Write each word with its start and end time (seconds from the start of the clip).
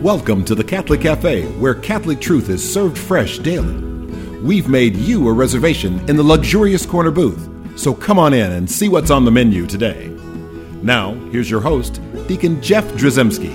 Welcome 0.00 0.46
to 0.46 0.54
the 0.54 0.64
Catholic 0.64 1.02
Cafe, 1.02 1.44
where 1.58 1.74
Catholic 1.74 2.22
truth 2.22 2.48
is 2.48 2.72
served 2.72 2.96
fresh 2.96 3.38
daily. 3.38 3.74
We've 4.38 4.66
made 4.66 4.96
you 4.96 5.28
a 5.28 5.32
reservation 5.34 6.00
in 6.08 6.16
the 6.16 6.22
luxurious 6.22 6.86
corner 6.86 7.10
booth, 7.10 7.46
so 7.78 7.92
come 7.92 8.18
on 8.18 8.32
in 8.32 8.50
and 8.50 8.70
see 8.70 8.88
what's 8.88 9.10
on 9.10 9.26
the 9.26 9.30
menu 9.30 9.66
today. 9.66 10.08
Now, 10.82 11.12
here's 11.32 11.50
your 11.50 11.60
host, 11.60 12.00
Deacon 12.26 12.62
Jeff 12.62 12.86
Drzymski. 12.92 13.54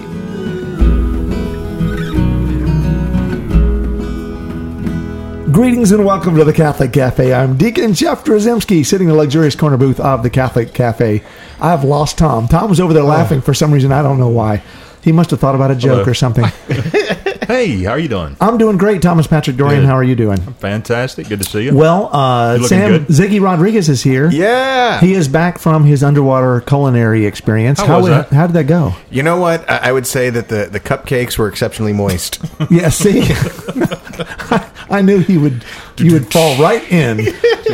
Greetings 5.51 5.91
and 5.91 6.05
welcome 6.05 6.35
to 6.35 6.43
the 6.43 6.53
Catholic 6.53 6.93
Cafe. 6.93 7.33
I'm 7.33 7.57
Deacon 7.57 7.95
Jeff 7.95 8.23
Drzymski, 8.23 8.85
sitting 8.85 9.07
in 9.07 9.15
the 9.15 9.19
luxurious 9.19 9.55
corner 9.55 9.77
booth 9.77 9.99
of 9.99 10.21
the 10.21 10.29
Catholic 10.29 10.75
Cafe. 10.75 11.23
I've 11.59 11.83
lost 11.83 12.19
Tom. 12.19 12.47
Tom 12.47 12.69
was 12.69 12.79
over 12.79 12.93
there 12.93 13.01
laughing 13.01 13.41
for 13.41 13.55
some 13.55 13.73
reason. 13.73 13.91
I 13.91 14.03
don't 14.03 14.19
know 14.19 14.29
why. 14.29 14.61
He 15.05 15.11
must 15.11 15.29
have 15.29 15.39
thought 15.39 15.53
about 15.55 15.69
a 15.71 15.75
joke 15.75 15.99
Hello. 15.99 16.11
or 16.11 16.13
something. 16.15 16.45
Hey, 17.45 17.83
how 17.83 17.91
are 17.91 17.99
you 17.99 18.07
doing? 18.07 18.35
I'm 18.41 18.57
doing 18.57 18.75
great, 18.77 19.03
Thomas 19.03 19.27
Patrick 19.27 19.55
Dorian. 19.55 19.81
Good. 19.81 19.85
How 19.87 19.93
are 19.93 20.03
you 20.03 20.15
doing? 20.15 20.37
Fantastic. 20.37 21.29
Good 21.29 21.43
to 21.43 21.45
see 21.45 21.61
you. 21.65 21.75
Well, 21.75 22.11
uh, 22.11 22.53
You 22.55 22.63
looking 22.63 22.67
Sam 22.69 22.91
good? 22.91 23.07
Ziggy 23.07 23.39
Rodriguez 23.39 23.87
is 23.87 24.01
here. 24.01 24.31
Yeah. 24.31 24.99
He 24.99 25.13
is 25.13 25.27
back 25.27 25.59
from 25.59 25.83
his 25.83 26.03
underwater 26.03 26.61
culinary 26.61 27.27
experience. 27.27 27.79
How 27.79 27.99
was 27.99 28.07
that? 28.07 28.29
how 28.29 28.47
did 28.47 28.53
that 28.55 28.63
go? 28.63 28.95
you 29.11 29.21
know 29.21 29.37
what? 29.37 29.69
I, 29.69 29.89
I 29.89 29.91
would 29.91 30.07
say 30.07 30.31
that 30.31 30.49
the, 30.49 30.69
the 30.71 30.79
cupcakes 30.79 31.37
were 31.37 31.47
exceptionally 31.47 31.93
moist. 31.93 32.43
Yeah, 32.71 32.89
see, 32.89 33.21
I, 33.21 34.71
I 34.89 35.01
knew 35.03 35.19
he 35.19 35.37
would. 35.37 35.63
You 35.99 36.13
would 36.13 36.31
fall 36.31 36.59
right 36.59 36.81
in. 36.91 37.17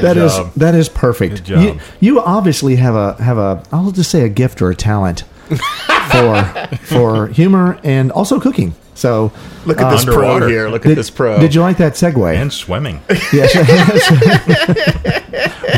That 0.02 0.18
is 0.18 0.36
job. 0.36 0.54
that 0.58 0.76
is 0.76 0.90
perfect. 0.90 1.36
Good 1.36 1.46
job. 1.46 1.64
You, 1.64 1.80
you 2.16 2.22
obviously 2.22 2.76
have 2.76 2.96
a 2.96 3.14
have 3.24 3.38
a 3.38 3.64
I'll 3.72 3.92
just 3.92 4.12
say 4.12 4.24
a 4.26 4.30
gift 4.30 4.62
or 4.62 4.70
a 4.70 4.76
talent 4.76 5.24
for 6.12 6.44
for 6.84 7.28
humor 7.28 7.80
and 7.84 8.12
also 8.12 8.40
cooking. 8.40 8.74
So 8.94 9.32
Look 9.66 9.80
at 9.82 9.90
this 9.92 10.06
pro 10.06 10.16
Underwater. 10.16 10.50
here. 10.50 10.70
Look 10.70 10.84
did, 10.84 10.92
at 10.92 10.96
this 10.96 11.10
pro. 11.10 11.40
Did 11.40 11.56
you 11.56 11.62
like 11.62 11.78
that 11.78 11.94
segue? 11.94 12.36
and 12.36 12.52
swimming. 12.52 13.02
Yes. 13.34 13.56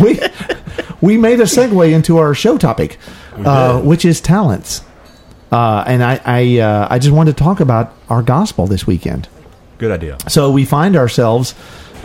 we 0.02 0.20
we 1.02 1.18
made 1.18 1.40
a 1.40 1.44
segue 1.44 1.92
into 1.94 2.18
our 2.18 2.34
show 2.34 2.58
topic, 2.58 2.98
uh, 3.38 3.82
which 3.82 4.06
is 4.06 4.22
talents. 4.22 4.82
Uh, 5.52 5.84
and 5.86 6.04
I 6.04 6.20
I, 6.26 6.60
uh, 6.60 6.88
I 6.90 7.00
just 7.00 7.14
wanted 7.14 7.38
to 7.38 7.44
talk 7.44 7.60
about 7.60 7.94
our 8.10 8.24
gospel 8.24 8.66
this 8.68 8.88
weekend. 8.88 9.28
Good 9.78 9.92
idea. 9.92 10.18
So 10.28 10.52
we 10.52 10.66
find 10.66 10.96
ourselves 10.96 11.56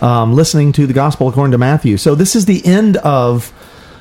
um, 0.01 0.35
listening 0.35 0.73
to 0.73 0.87
the 0.87 0.93
gospel 0.93 1.29
according 1.29 1.53
to 1.53 1.59
Matthew. 1.59 1.97
So 1.97 2.15
this 2.15 2.37
is 2.37 2.45
the 2.47 2.65
end 2.67 2.97
of 2.99 3.53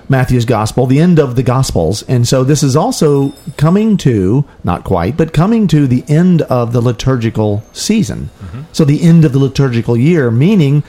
Matthew's 0.10 0.46
gospel, 0.46 0.86
the 0.86 1.00
end 1.00 1.20
of 1.20 1.36
the 1.36 1.44
gospels. 1.44 2.04
And 2.04 2.28
so 2.28 2.44
this 2.44 2.64
is 2.64 2.76
also 2.76 3.34
coming 3.58 3.98
to, 3.98 4.46
not 4.64 4.84
quite, 4.84 5.18
but 5.18 5.34
coming 5.34 5.68
to 5.68 5.88
the 5.88 6.04
end 6.08 6.44
of 6.44 6.72
the 6.72 6.82
liturgical 6.82 7.64
season. 7.74 8.30
So 8.72 8.86
the 8.86 9.02
end 9.02 9.26
of 9.26 9.34
the 9.34 9.40
liturgical 9.40 9.98
year, 9.98 10.32
meaning 10.32 10.84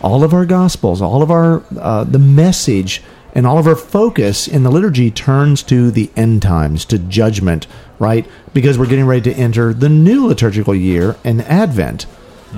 all 0.00 0.24
of 0.24 0.32
our 0.32 0.46
gospels, 0.46 1.02
all 1.02 1.22
of 1.22 1.30
our, 1.30 1.62
uh, 1.78 2.04
the 2.04 2.18
message 2.18 3.02
and 3.34 3.46
all 3.46 3.58
of 3.58 3.66
our 3.66 3.76
focus 3.76 4.46
in 4.48 4.62
the 4.62 4.70
liturgy 4.70 5.10
turns 5.10 5.62
to 5.64 5.90
the 5.90 6.10
end 6.16 6.42
times, 6.42 6.84
to 6.86 6.98
judgment, 6.98 7.66
right? 7.98 8.26
Because 8.52 8.78
we're 8.78 8.86
getting 8.86 9.06
ready 9.06 9.32
to 9.32 9.38
enter 9.38 9.72
the 9.72 9.88
new 9.88 10.26
liturgical 10.26 10.74
year 10.74 11.16
and 11.24 11.40
Advent. 11.42 12.06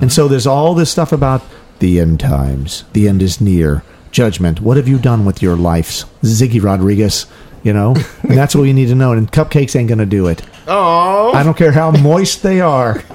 And 0.01 0.13
so 0.13 0.27
there's 0.27 0.47
all 0.47 0.75
this 0.75 0.91
stuff 0.91 1.13
about 1.13 1.43
the 1.79 2.01
end 2.01 2.19
times. 2.19 2.85
The 2.93 3.09
end 3.09 3.23
is 3.23 3.41
near. 3.41 3.85
Judgment. 4.15 4.61
What 4.61 4.77
have 4.77 4.87
you 4.87 4.97
done 4.99 5.25
with 5.25 5.43
your 5.43 5.57
lives? 5.57 6.05
Ziggy 6.23 6.63
Rodriguez, 6.63 7.27
you 7.65 7.73
know? 7.73 7.95
And 8.23 8.39
that's 8.39 8.55
what 8.55 8.63
we 8.63 8.73
need 8.73 8.87
to 8.89 8.95
know. 8.95 9.13
And 9.13 9.31
cupcakes 9.31 9.75
ain't 9.77 9.89
going 9.89 9.99
to 9.99 10.07
do 10.07 10.29
it. 10.29 10.41
Oh. 10.69 11.33
I 11.35 11.43
don't 11.43 11.57
care 11.57 11.73
how 11.73 11.91
moist 12.11 12.43
they 12.45 12.61
are. 12.61 13.03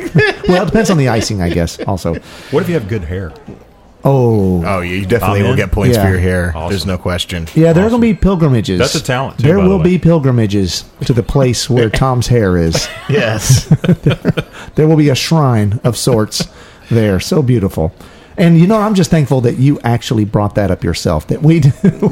well, 0.48 0.64
it 0.64 0.66
depends 0.66 0.90
on 0.92 0.98
the 0.98 1.08
icing, 1.08 1.42
I 1.42 1.50
guess, 1.50 1.80
also. 1.80 2.16
What 2.52 2.62
if 2.64 2.68
you 2.68 2.74
have 2.76 2.88
good 2.90 3.04
hair? 3.06 3.32
Oh. 4.04 4.62
Oh, 4.66 4.82
you 4.82 5.06
definitely 5.06 5.44
will 5.44 5.56
get 5.56 5.72
points 5.72 5.96
Yeah. 5.96 6.04
for 6.04 6.10
your 6.10 6.20
hair. 6.20 6.52
Awesome. 6.56 6.70
There's 6.70 6.86
no 6.86 6.98
question. 6.98 7.48
Yeah, 7.56 7.72
there 7.74 7.86
are 7.86 7.90
going 7.90 8.02
to 8.02 8.08
be 8.08 8.14
pilgrimages. 8.14 8.78
That's 8.80 8.96
a 8.96 9.02
talent, 9.04 9.38
too, 9.40 9.44
There 9.44 9.58
by 9.58 9.64
the 9.64 9.70
will 9.70 9.78
way. 9.78 9.84
be 9.84 9.98
pilgrimages 10.00 10.84
to 11.06 11.14
the 11.14 11.24
place 11.24 11.70
where 11.70 11.90
Tom's 11.90 12.28
hair 12.28 12.58
is. 12.58 12.88
Yes. 13.10 13.66
there 14.76 14.88
will 14.88 14.98
be 14.98 15.10
a 15.10 15.16
shrine 15.16 15.80
of 15.86 15.96
sorts 15.98 16.48
there. 16.92 17.20
So 17.22 17.42
beautiful. 17.42 17.94
And 18.40 18.58
you 18.58 18.66
know, 18.68 18.78
I'm 18.80 18.96
just 18.96 19.12
thankful 19.12 19.42
that 19.42 19.58
you 19.58 19.80
actually 19.82 20.26
brought 20.26 20.56
that 20.56 20.72
up 20.72 20.84
yourself. 20.84 21.28
That 21.28 21.42
we, 21.44 21.62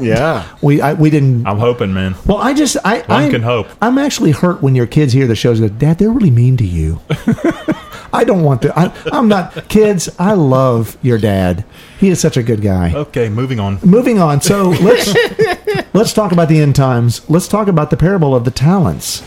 Yeah. 0.06 0.46
we, 0.62 0.80
I, 0.80 0.92
we 0.92 1.10
didn't. 1.10 1.46
I'm 1.46 1.58
hoping, 1.58 1.92
man. 1.94 2.14
Well, 2.26 2.36
I 2.38 2.52
just, 2.54 2.76
I, 2.84 2.98
One 3.00 3.22
I 3.24 3.30
can 3.30 3.42
hope. 3.42 3.66
I'm 3.80 3.98
actually 3.98 4.32
hurt 4.32 4.62
when 4.62 4.74
your 4.74 4.86
kids 4.86 5.12
hear 5.12 5.26
the 5.26 5.34
shows. 5.34 5.58
and 5.58 5.70
go, 5.70 5.76
Dad, 5.78 5.98
they're 5.98 6.10
really 6.10 6.30
mean 6.30 6.56
to 6.58 6.66
you. 6.66 7.00
I 8.12 8.24
don't 8.24 8.42
want 8.42 8.62
to. 8.62 8.78
I, 8.78 8.92
I'm 9.12 9.28
not. 9.28 9.68
Kids, 9.68 10.08
I 10.18 10.32
love 10.32 10.96
your 11.02 11.18
dad. 11.18 11.64
He 11.98 12.08
is 12.08 12.18
such 12.20 12.36
a 12.38 12.42
good 12.42 12.62
guy. 12.62 12.94
Okay, 12.94 13.28
moving 13.28 13.60
on. 13.60 13.78
Moving 13.82 14.18
on. 14.18 14.40
So 14.40 14.70
let's 14.80 15.14
let's 15.94 16.12
talk 16.14 16.32
about 16.32 16.48
the 16.48 16.60
end 16.60 16.74
times. 16.74 17.28
Let's 17.28 17.48
talk 17.48 17.68
about 17.68 17.90
the 17.90 17.96
parable 17.98 18.34
of 18.34 18.44
the 18.44 18.50
talents. 18.50 19.22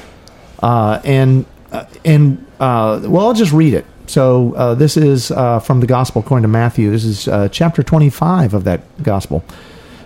Uh, 0.63 0.99
and 1.03 1.45
uh, 1.71 1.85
and 2.03 2.43
uh, 2.59 3.01
well, 3.03 3.27
I'll 3.27 3.33
just 3.35 3.51
read 3.53 3.73
it. 3.75 3.85
So 4.11 4.53
uh, 4.55 4.75
this 4.75 4.97
is 4.97 5.31
uh, 5.31 5.61
from 5.61 5.79
the 5.79 5.87
Gospel 5.87 6.21
according 6.21 6.41
to 6.41 6.49
Matthew. 6.49 6.91
This 6.91 7.05
is 7.05 7.29
uh, 7.29 7.47
chapter 7.47 7.81
25 7.81 8.53
of 8.53 8.65
that 8.65 8.81
Gospel. 9.01 9.41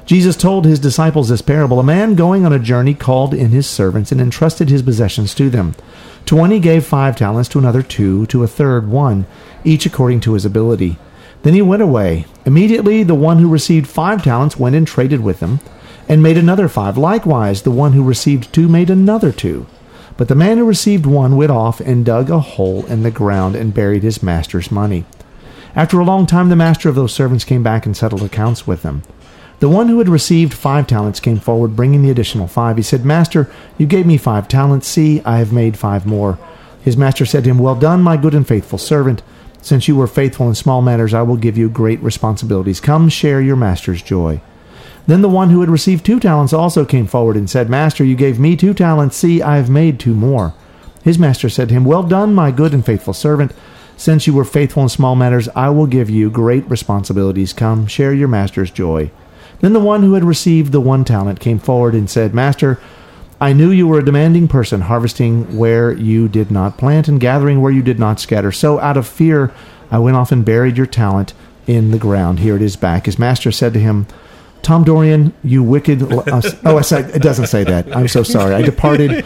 Jesus 0.05 0.37
told 0.37 0.63
his 0.63 0.77
disciples 0.77 1.29
this 1.29 1.41
parable. 1.41 1.79
A 1.79 1.83
man 1.83 2.13
going 2.13 2.45
on 2.45 2.53
a 2.53 2.59
journey 2.59 2.93
called 2.93 3.33
in 3.33 3.49
his 3.49 3.67
servants 3.67 4.11
and 4.11 4.21
entrusted 4.21 4.69
his 4.69 4.83
possessions 4.83 5.33
to 5.33 5.49
them. 5.49 5.73
To 6.27 6.35
one 6.35 6.51
he 6.51 6.59
gave 6.59 6.85
five 6.85 7.15
talents, 7.15 7.49
to 7.49 7.57
another 7.57 7.81
two, 7.81 8.27
to 8.27 8.43
a 8.43 8.47
third 8.47 8.87
one, 8.87 9.25
each 9.63 9.87
according 9.87 10.19
to 10.19 10.33
his 10.33 10.45
ability. 10.45 10.99
Then 11.41 11.55
he 11.55 11.63
went 11.63 11.81
away. 11.81 12.27
Immediately 12.45 13.01
the 13.01 13.15
one 13.15 13.39
who 13.39 13.49
received 13.49 13.87
five 13.87 14.23
talents 14.23 14.59
went 14.59 14.75
and 14.75 14.85
traded 14.85 15.21
with 15.21 15.39
them, 15.39 15.61
and 16.07 16.21
made 16.21 16.37
another 16.37 16.69
five. 16.69 16.95
Likewise, 16.95 17.63
the 17.63 17.71
one 17.71 17.93
who 17.93 18.03
received 18.03 18.53
two 18.53 18.67
made 18.67 18.91
another 18.91 19.31
two. 19.31 19.65
But 20.17 20.27
the 20.29 20.35
man 20.35 20.57
who 20.57 20.65
received 20.65 21.05
one 21.05 21.35
went 21.35 21.51
off 21.51 21.79
and 21.79 22.05
dug 22.05 22.29
a 22.29 22.39
hole 22.39 22.85
in 22.85 23.03
the 23.03 23.11
ground 23.11 23.55
and 23.55 23.73
buried 23.73 24.03
his 24.03 24.23
master's 24.23 24.71
money. 24.71 25.05
After 25.75 25.99
a 25.99 26.05
long 26.05 26.25
time, 26.25 26.47
the 26.47 26.55
master 26.55 26.87
of 26.87 26.95
those 26.95 27.13
servants 27.13 27.43
came 27.43 27.63
back 27.63 27.85
and 27.85 27.97
settled 27.97 28.23
accounts 28.23 28.65
with 28.65 28.81
them. 28.81 29.03
The 29.59 29.69
one 29.69 29.87
who 29.87 29.99
had 29.99 30.07
received 30.07 30.53
five 30.53 30.87
talents 30.87 31.19
came 31.19 31.39
forward, 31.39 31.75
bringing 31.75 32.01
the 32.01 32.11
additional 32.11 32.47
five. 32.47 32.77
He 32.77 32.83
said, 32.83 33.05
Master, 33.05 33.49
you 33.77 33.85
gave 33.85 34.05
me 34.05 34.17
five 34.17 34.47
talents. 34.47 34.87
See, 34.87 35.21
I 35.25 35.37
have 35.39 35.51
made 35.51 35.77
five 35.77 36.05
more. 36.05 36.37
His 36.81 36.97
master 36.97 37.25
said 37.25 37.43
to 37.43 37.49
him, 37.49 37.59
Well 37.59 37.75
done, 37.75 38.01
my 38.01 38.15
good 38.15 38.35
and 38.35 38.47
faithful 38.47 38.77
servant. 38.77 39.21
Since 39.61 39.87
you 39.87 39.95
were 39.95 40.07
faithful 40.07 40.47
in 40.47 40.55
small 40.55 40.81
matters, 40.81 41.13
I 41.13 41.23
will 41.23 41.37
give 41.37 41.57
you 41.57 41.69
great 41.69 41.99
responsibilities. 42.01 42.79
Come 42.79 43.09
share 43.09 43.41
your 43.41 43.55
master's 43.55 44.01
joy. 44.01 44.39
Then 45.07 45.21
the 45.21 45.29
one 45.29 45.49
who 45.49 45.61
had 45.61 45.69
received 45.69 46.05
two 46.05 46.19
talents 46.19 46.53
also 46.53 46.83
came 46.83 47.05
forward 47.05 47.35
and 47.35 47.49
said, 47.49 47.69
Master, 47.69 48.03
you 48.03 48.15
gave 48.15 48.39
me 48.39 48.55
two 48.55 48.73
talents. 48.73 49.15
See, 49.15 49.41
I 49.41 49.57
have 49.57 49.69
made 49.69 49.99
two 49.99 50.15
more. 50.15 50.53
His 51.03 51.19
master 51.19 51.49
said 51.49 51.69
to 51.69 51.75
him, 51.75 51.85
Well 51.85 52.03
done, 52.03 52.33
my 52.33 52.49
good 52.49 52.73
and 52.73 52.83
faithful 52.83 53.13
servant. 53.13 53.53
Since 53.97 54.27
you 54.27 54.33
were 54.33 54.43
faithful 54.43 54.83
in 54.83 54.89
small 54.89 55.15
matters, 55.15 55.47
I 55.55 55.69
will 55.69 55.85
give 55.85 56.09
you 56.09 56.29
great 56.29 56.67
responsibilities. 56.69 57.53
Come, 57.53 57.87
share 57.87 58.13
your 58.13 58.27
master's 58.27 58.71
joy. 58.71 59.11
Then 59.59 59.73
the 59.73 59.79
one 59.79 60.03
who 60.03 60.13
had 60.15 60.23
received 60.23 60.71
the 60.71 60.81
one 60.81 61.05
talent 61.05 61.39
came 61.39 61.59
forward 61.59 61.93
and 61.93 62.09
said, 62.09 62.33
Master, 62.33 62.79
I 63.39 63.53
knew 63.53 63.69
you 63.69 63.87
were 63.87 63.99
a 63.99 64.05
demanding 64.05 64.47
person, 64.47 64.81
harvesting 64.81 65.57
where 65.57 65.93
you 65.93 66.27
did 66.27 66.51
not 66.51 66.77
plant 66.77 67.07
and 67.07 67.19
gathering 67.19 67.61
where 67.61 67.71
you 67.71 67.83
did 67.83 67.99
not 67.99 68.19
scatter. 68.19 68.51
So 68.51 68.79
out 68.79 68.97
of 68.97 69.07
fear, 69.07 69.53
I 69.91 69.99
went 69.99 70.17
off 70.17 70.31
and 70.31 70.43
buried 70.43 70.77
your 70.77 70.87
talent 70.87 71.33
in 71.67 71.91
the 71.91 71.99
ground. 71.99 72.39
Here 72.39 72.55
it 72.55 72.61
is 72.61 72.75
back. 72.75 73.05
His 73.05 73.19
master 73.19 73.51
said 73.51 73.73
to 73.73 73.79
him, 73.79 74.07
Tom 74.65 74.83
Dorian, 74.83 75.31
you 75.43 75.61
wicked. 75.61 76.01
Uh, 76.11 76.41
oh, 76.65 76.79
I 76.79 76.81
said, 76.81 77.15
it 77.15 77.21
doesn't 77.21 77.45
say 77.45 77.63
that. 77.65 77.95
I'm 77.95 78.07
so 78.07 78.23
sorry. 78.23 78.55
I 78.55 78.63
departed. 78.63 79.23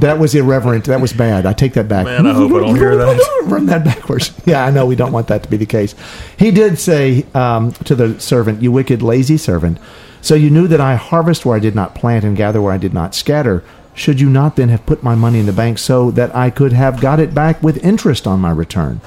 That 0.00 0.18
was 0.18 0.34
irreverent. 0.34 0.84
That 0.84 1.00
was 1.00 1.14
bad. 1.14 1.46
I 1.46 1.54
take 1.54 1.72
that 1.72 1.88
back. 1.88 2.04
Man, 2.04 2.26
I 2.26 2.34
hope 2.34 2.52
I 2.52 2.58
don't 2.58 2.76
hear 2.76 2.94
that. 2.96 3.40
Run 3.44 3.64
that 3.66 3.86
backwards. 3.86 4.38
Yeah, 4.44 4.66
I 4.66 4.70
know 4.70 4.84
we 4.84 4.94
don't 4.94 5.10
want 5.10 5.28
that 5.28 5.44
to 5.44 5.48
be 5.48 5.56
the 5.56 5.64
case. 5.64 5.94
He 6.38 6.50
did 6.50 6.78
say 6.78 7.24
um, 7.32 7.72
to 7.72 7.94
the 7.94 8.20
servant, 8.20 8.60
You 8.60 8.70
wicked, 8.70 9.00
lazy 9.00 9.38
servant. 9.38 9.78
So 10.20 10.34
you 10.34 10.50
knew 10.50 10.68
that 10.68 10.80
I 10.80 10.96
harvest 10.96 11.46
where 11.46 11.56
I 11.56 11.60
did 11.60 11.74
not 11.74 11.94
plant 11.94 12.26
and 12.26 12.36
gather 12.36 12.60
where 12.60 12.74
I 12.74 12.78
did 12.78 12.92
not 12.92 13.14
scatter. 13.14 13.64
Should 13.94 14.20
you 14.20 14.28
not 14.28 14.56
then 14.56 14.68
have 14.68 14.84
put 14.84 15.02
my 15.02 15.14
money 15.14 15.40
in 15.40 15.46
the 15.46 15.54
bank 15.54 15.78
so 15.78 16.10
that 16.10 16.36
I 16.36 16.50
could 16.50 16.74
have 16.74 17.00
got 17.00 17.18
it 17.18 17.32
back 17.32 17.62
with 17.62 17.82
interest 17.82 18.26
on 18.26 18.40
my 18.40 18.50
return? 18.50 19.00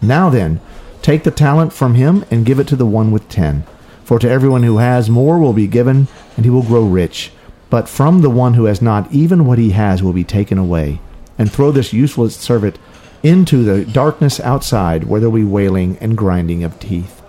Now 0.00 0.30
then, 0.30 0.60
take 1.02 1.24
the 1.24 1.32
talent 1.32 1.72
from 1.72 1.94
him 1.94 2.24
and 2.30 2.46
give 2.46 2.60
it 2.60 2.68
to 2.68 2.76
the 2.76 2.86
one 2.86 3.10
with 3.10 3.28
ten. 3.28 3.64
For 4.12 4.18
to 4.18 4.28
everyone 4.28 4.62
who 4.62 4.76
has, 4.76 5.08
more 5.08 5.38
will 5.38 5.54
be 5.54 5.66
given, 5.66 6.06
and 6.36 6.44
he 6.44 6.50
will 6.50 6.62
grow 6.62 6.84
rich. 6.84 7.32
But 7.70 7.88
from 7.88 8.20
the 8.20 8.28
one 8.28 8.52
who 8.52 8.66
has 8.66 8.82
not, 8.82 9.10
even 9.10 9.46
what 9.46 9.58
he 9.58 9.70
has 9.70 10.02
will 10.02 10.12
be 10.12 10.22
taken 10.22 10.58
away. 10.58 11.00
And 11.38 11.50
throw 11.50 11.70
this 11.70 11.94
useless 11.94 12.36
servant 12.36 12.78
into 13.22 13.64
the 13.64 13.90
darkness 13.90 14.38
outside, 14.38 15.04
where 15.04 15.18
there 15.18 15.30
will 15.30 15.38
be 15.38 15.46
wailing 15.46 15.96
and 15.98 16.14
grinding 16.14 16.62
of 16.62 16.78
teeth. 16.78 17.22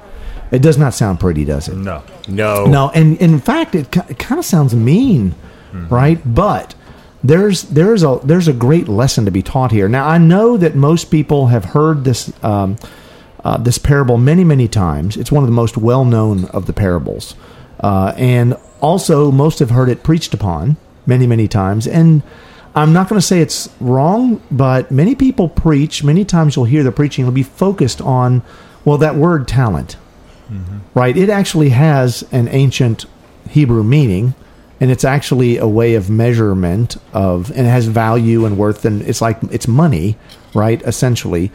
It 0.51 0.61
does 0.61 0.77
not 0.77 0.93
sound 0.93 1.21
pretty, 1.21 1.45
does 1.45 1.69
it? 1.69 1.77
No. 1.77 2.03
No. 2.27 2.65
No, 2.65 2.91
and 2.93 3.15
in 3.15 3.39
fact, 3.39 3.75
it, 3.75 3.95
it 4.09 4.19
kind 4.19 4.37
of 4.37 4.43
sounds 4.43 4.75
mean, 4.75 5.35
right? 5.87 6.19
But 6.25 6.75
there's 7.23 7.61
there's 7.61 8.03
a 8.03 8.19
there's 8.25 8.49
a 8.49 8.53
great 8.53 8.89
lesson 8.89 9.23
to 9.23 9.31
be 9.31 9.41
taught 9.41 9.71
here. 9.71 9.87
Now 9.87 10.05
I 10.05 10.17
know 10.17 10.57
that 10.57 10.75
most 10.75 11.05
people 11.05 11.47
have 11.47 11.63
heard 11.63 12.03
this 12.03 12.33
um, 12.43 12.75
uh, 13.43 13.57
this 13.57 13.77
parable 13.77 14.17
many 14.17 14.43
many 14.43 14.67
times. 14.67 15.17
It's 15.17 15.31
one 15.31 15.43
of 15.43 15.47
the 15.47 15.53
most 15.53 15.77
well 15.77 16.05
known 16.05 16.45
of 16.45 16.65
the 16.65 16.73
parables, 16.73 17.35
uh, 17.79 18.13
and 18.17 18.55
also 18.81 19.31
most 19.31 19.59
have 19.59 19.71
heard 19.71 19.89
it 19.89 20.03
preached 20.03 20.33
upon 20.33 20.77
many 21.05 21.27
many 21.27 21.47
times. 21.47 21.87
And 21.87 22.23
I'm 22.75 22.93
not 22.93 23.07
going 23.07 23.19
to 23.19 23.25
say 23.25 23.39
it's 23.39 23.69
wrong, 23.79 24.41
but 24.49 24.89
many 24.91 25.13
people 25.15 25.47
preach. 25.47 26.03
Many 26.03 26.25
times 26.25 26.55
you'll 26.55 26.65
hear 26.65 26.83
the 26.83 26.91
preaching 26.91 27.25
will 27.25 27.31
be 27.31 27.43
focused 27.43 28.01
on 28.01 28.41
well 28.85 28.97
that 28.97 29.15
word 29.15 29.47
talent, 29.47 29.97
right? 30.93 31.15
It 31.15 31.29
actually 31.29 31.69
has 31.69 32.23
an 32.31 32.47
ancient 32.47 33.05
Hebrew 33.49 33.83
meaning 33.83 34.33
and 34.79 34.91
it's 34.91 35.05
actually 35.05 35.57
a 35.57 35.67
way 35.67 35.95
of 35.95 36.09
measurement 36.09 36.97
of 37.13 37.49
and 37.51 37.61
it 37.67 37.69
has 37.69 37.85
value 37.87 38.45
and 38.45 38.57
worth 38.57 38.83
and 38.83 39.01
it's 39.03 39.21
like 39.21 39.37
it's 39.51 39.67
money 39.67 40.17
right 40.53 40.81
essentially 40.83 41.51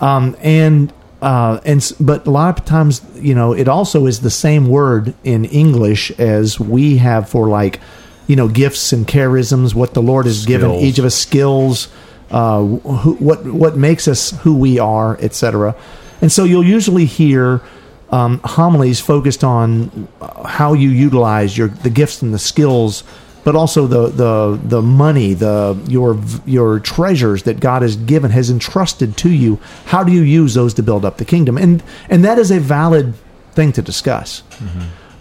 um, 0.00 0.36
and 0.40 0.92
uh, 1.22 1.60
and 1.64 1.92
but 1.98 2.26
a 2.26 2.30
lot 2.30 2.58
of 2.58 2.64
times 2.64 3.02
you 3.14 3.34
know 3.34 3.52
it 3.52 3.68
also 3.68 4.06
is 4.06 4.20
the 4.20 4.30
same 4.30 4.68
word 4.68 5.14
in 5.24 5.44
english 5.46 6.10
as 6.12 6.60
we 6.60 6.98
have 6.98 7.28
for 7.28 7.48
like 7.48 7.80
you 8.26 8.36
know 8.36 8.48
gifts 8.48 8.92
and 8.92 9.06
charisms 9.06 9.74
what 9.74 9.94
the 9.94 10.02
lord 10.02 10.26
has 10.26 10.44
given 10.44 10.70
each 10.72 10.98
of 10.98 11.04
us 11.04 11.14
skills 11.14 11.88
uh, 12.30 12.60
who, 12.60 13.14
what 13.14 13.44
what 13.46 13.76
makes 13.76 14.08
us 14.08 14.30
who 14.42 14.56
we 14.56 14.78
are 14.78 15.16
etc 15.20 15.74
and 16.20 16.30
so 16.32 16.44
you'll 16.44 16.64
usually 16.64 17.04
hear 17.04 17.62
um, 18.10 18.40
homilies 18.44 19.00
focused 19.00 19.42
on 19.42 20.08
how 20.44 20.72
you 20.72 20.90
utilize 20.90 21.56
your 21.58 21.68
the 21.68 21.90
gifts 21.90 22.22
and 22.22 22.32
the 22.32 22.38
skills, 22.38 23.02
but 23.46 23.54
also 23.54 23.86
the 23.86 24.08
the 24.08 24.60
the 24.64 24.82
money, 24.82 25.32
the 25.32 25.80
your 25.86 26.20
your 26.46 26.80
treasures 26.80 27.44
that 27.44 27.60
God 27.60 27.82
has 27.82 27.94
given 27.94 28.32
has 28.32 28.50
entrusted 28.50 29.16
to 29.18 29.30
you. 29.30 29.60
How 29.84 30.02
do 30.02 30.10
you 30.10 30.22
use 30.22 30.54
those 30.54 30.74
to 30.74 30.82
build 30.82 31.04
up 31.04 31.18
the 31.18 31.24
kingdom? 31.24 31.56
And 31.56 31.80
and 32.10 32.24
that 32.24 32.38
is 32.40 32.50
a 32.50 32.58
valid 32.58 33.14
thing 33.52 33.70
to 33.74 33.82
discuss. 33.82 34.42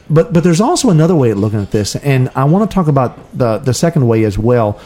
But 0.09 0.33
but 0.33 0.43
there's 0.43 0.59
also 0.59 0.89
another 0.89 1.13
way 1.15 1.29
of 1.29 1.37
looking 1.37 1.61
at 1.61 1.69
this, 1.69 1.95
and 1.97 2.31
I 2.33 2.45
want 2.45 2.67
to 2.67 2.73
talk 2.73 2.87
about 2.87 3.37
the 3.37 3.59
the 3.59 3.75
second 3.75 4.07
way 4.07 4.23
as 4.23 4.39
well. 4.39 4.79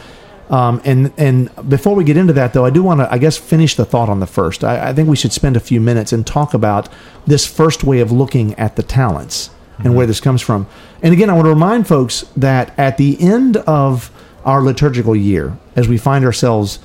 Um, 0.50 0.82
and 0.84 1.10
and 1.16 1.48
before 1.66 1.94
we 1.94 2.04
get 2.04 2.18
into 2.18 2.34
that, 2.34 2.52
though, 2.52 2.66
I 2.66 2.70
do 2.70 2.82
want 2.82 3.00
to, 3.00 3.10
I 3.10 3.16
guess, 3.16 3.38
finish 3.38 3.74
the 3.74 3.86
thought 3.86 4.10
on 4.10 4.20
the 4.20 4.26
first. 4.26 4.64
I, 4.64 4.90
I 4.90 4.92
think 4.92 5.08
we 5.08 5.16
should 5.16 5.32
spend 5.32 5.56
a 5.56 5.60
few 5.60 5.80
minutes 5.80 6.12
and 6.12 6.26
talk 6.26 6.52
about 6.52 6.90
this 7.26 7.46
first 7.46 7.84
way 7.84 8.00
of 8.00 8.12
looking 8.12 8.52
at 8.58 8.76
the 8.76 8.82
talents 8.82 9.48
and 9.84 9.94
where 9.94 10.06
this 10.06 10.20
comes 10.20 10.42
from. 10.42 10.66
And 11.02 11.12
again, 11.12 11.30
I 11.30 11.32
want 11.34 11.46
to 11.46 11.50
remind 11.50 11.86
folks 11.86 12.22
that 12.36 12.78
at 12.78 12.96
the 12.96 13.20
end 13.20 13.56
of 13.58 14.10
our 14.44 14.62
liturgical 14.62 15.14
year, 15.14 15.56
as 15.76 15.88
we 15.88 15.98
find 15.98 16.24
ourselves 16.24 16.78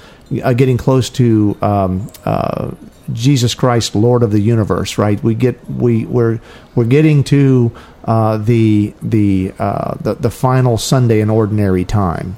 uh, 0.44 0.54
getting 0.54 0.78
close 0.78 1.10
to 1.12 1.58
um, 1.62 2.12
uh, 2.26 2.72
Jesus 3.14 3.54
Christ, 3.54 3.96
Lord 3.96 4.24
of 4.24 4.32
the 4.32 4.40
universe, 4.40 4.98
right? 4.98 5.22
We 5.24 5.36
get 5.36 5.70
we 5.70 6.06
we're 6.06 6.40
we're 6.74 6.86
getting 6.86 7.24
to 7.26 7.72
uh, 8.06 8.38
the 8.38 8.94
the, 9.02 9.54
uh, 9.60 9.96
the 10.02 10.16
the 10.16 10.32
final 10.32 10.78
Sunday 10.78 11.22
in 11.22 11.30
ordinary 11.30 11.86
time 11.86 12.38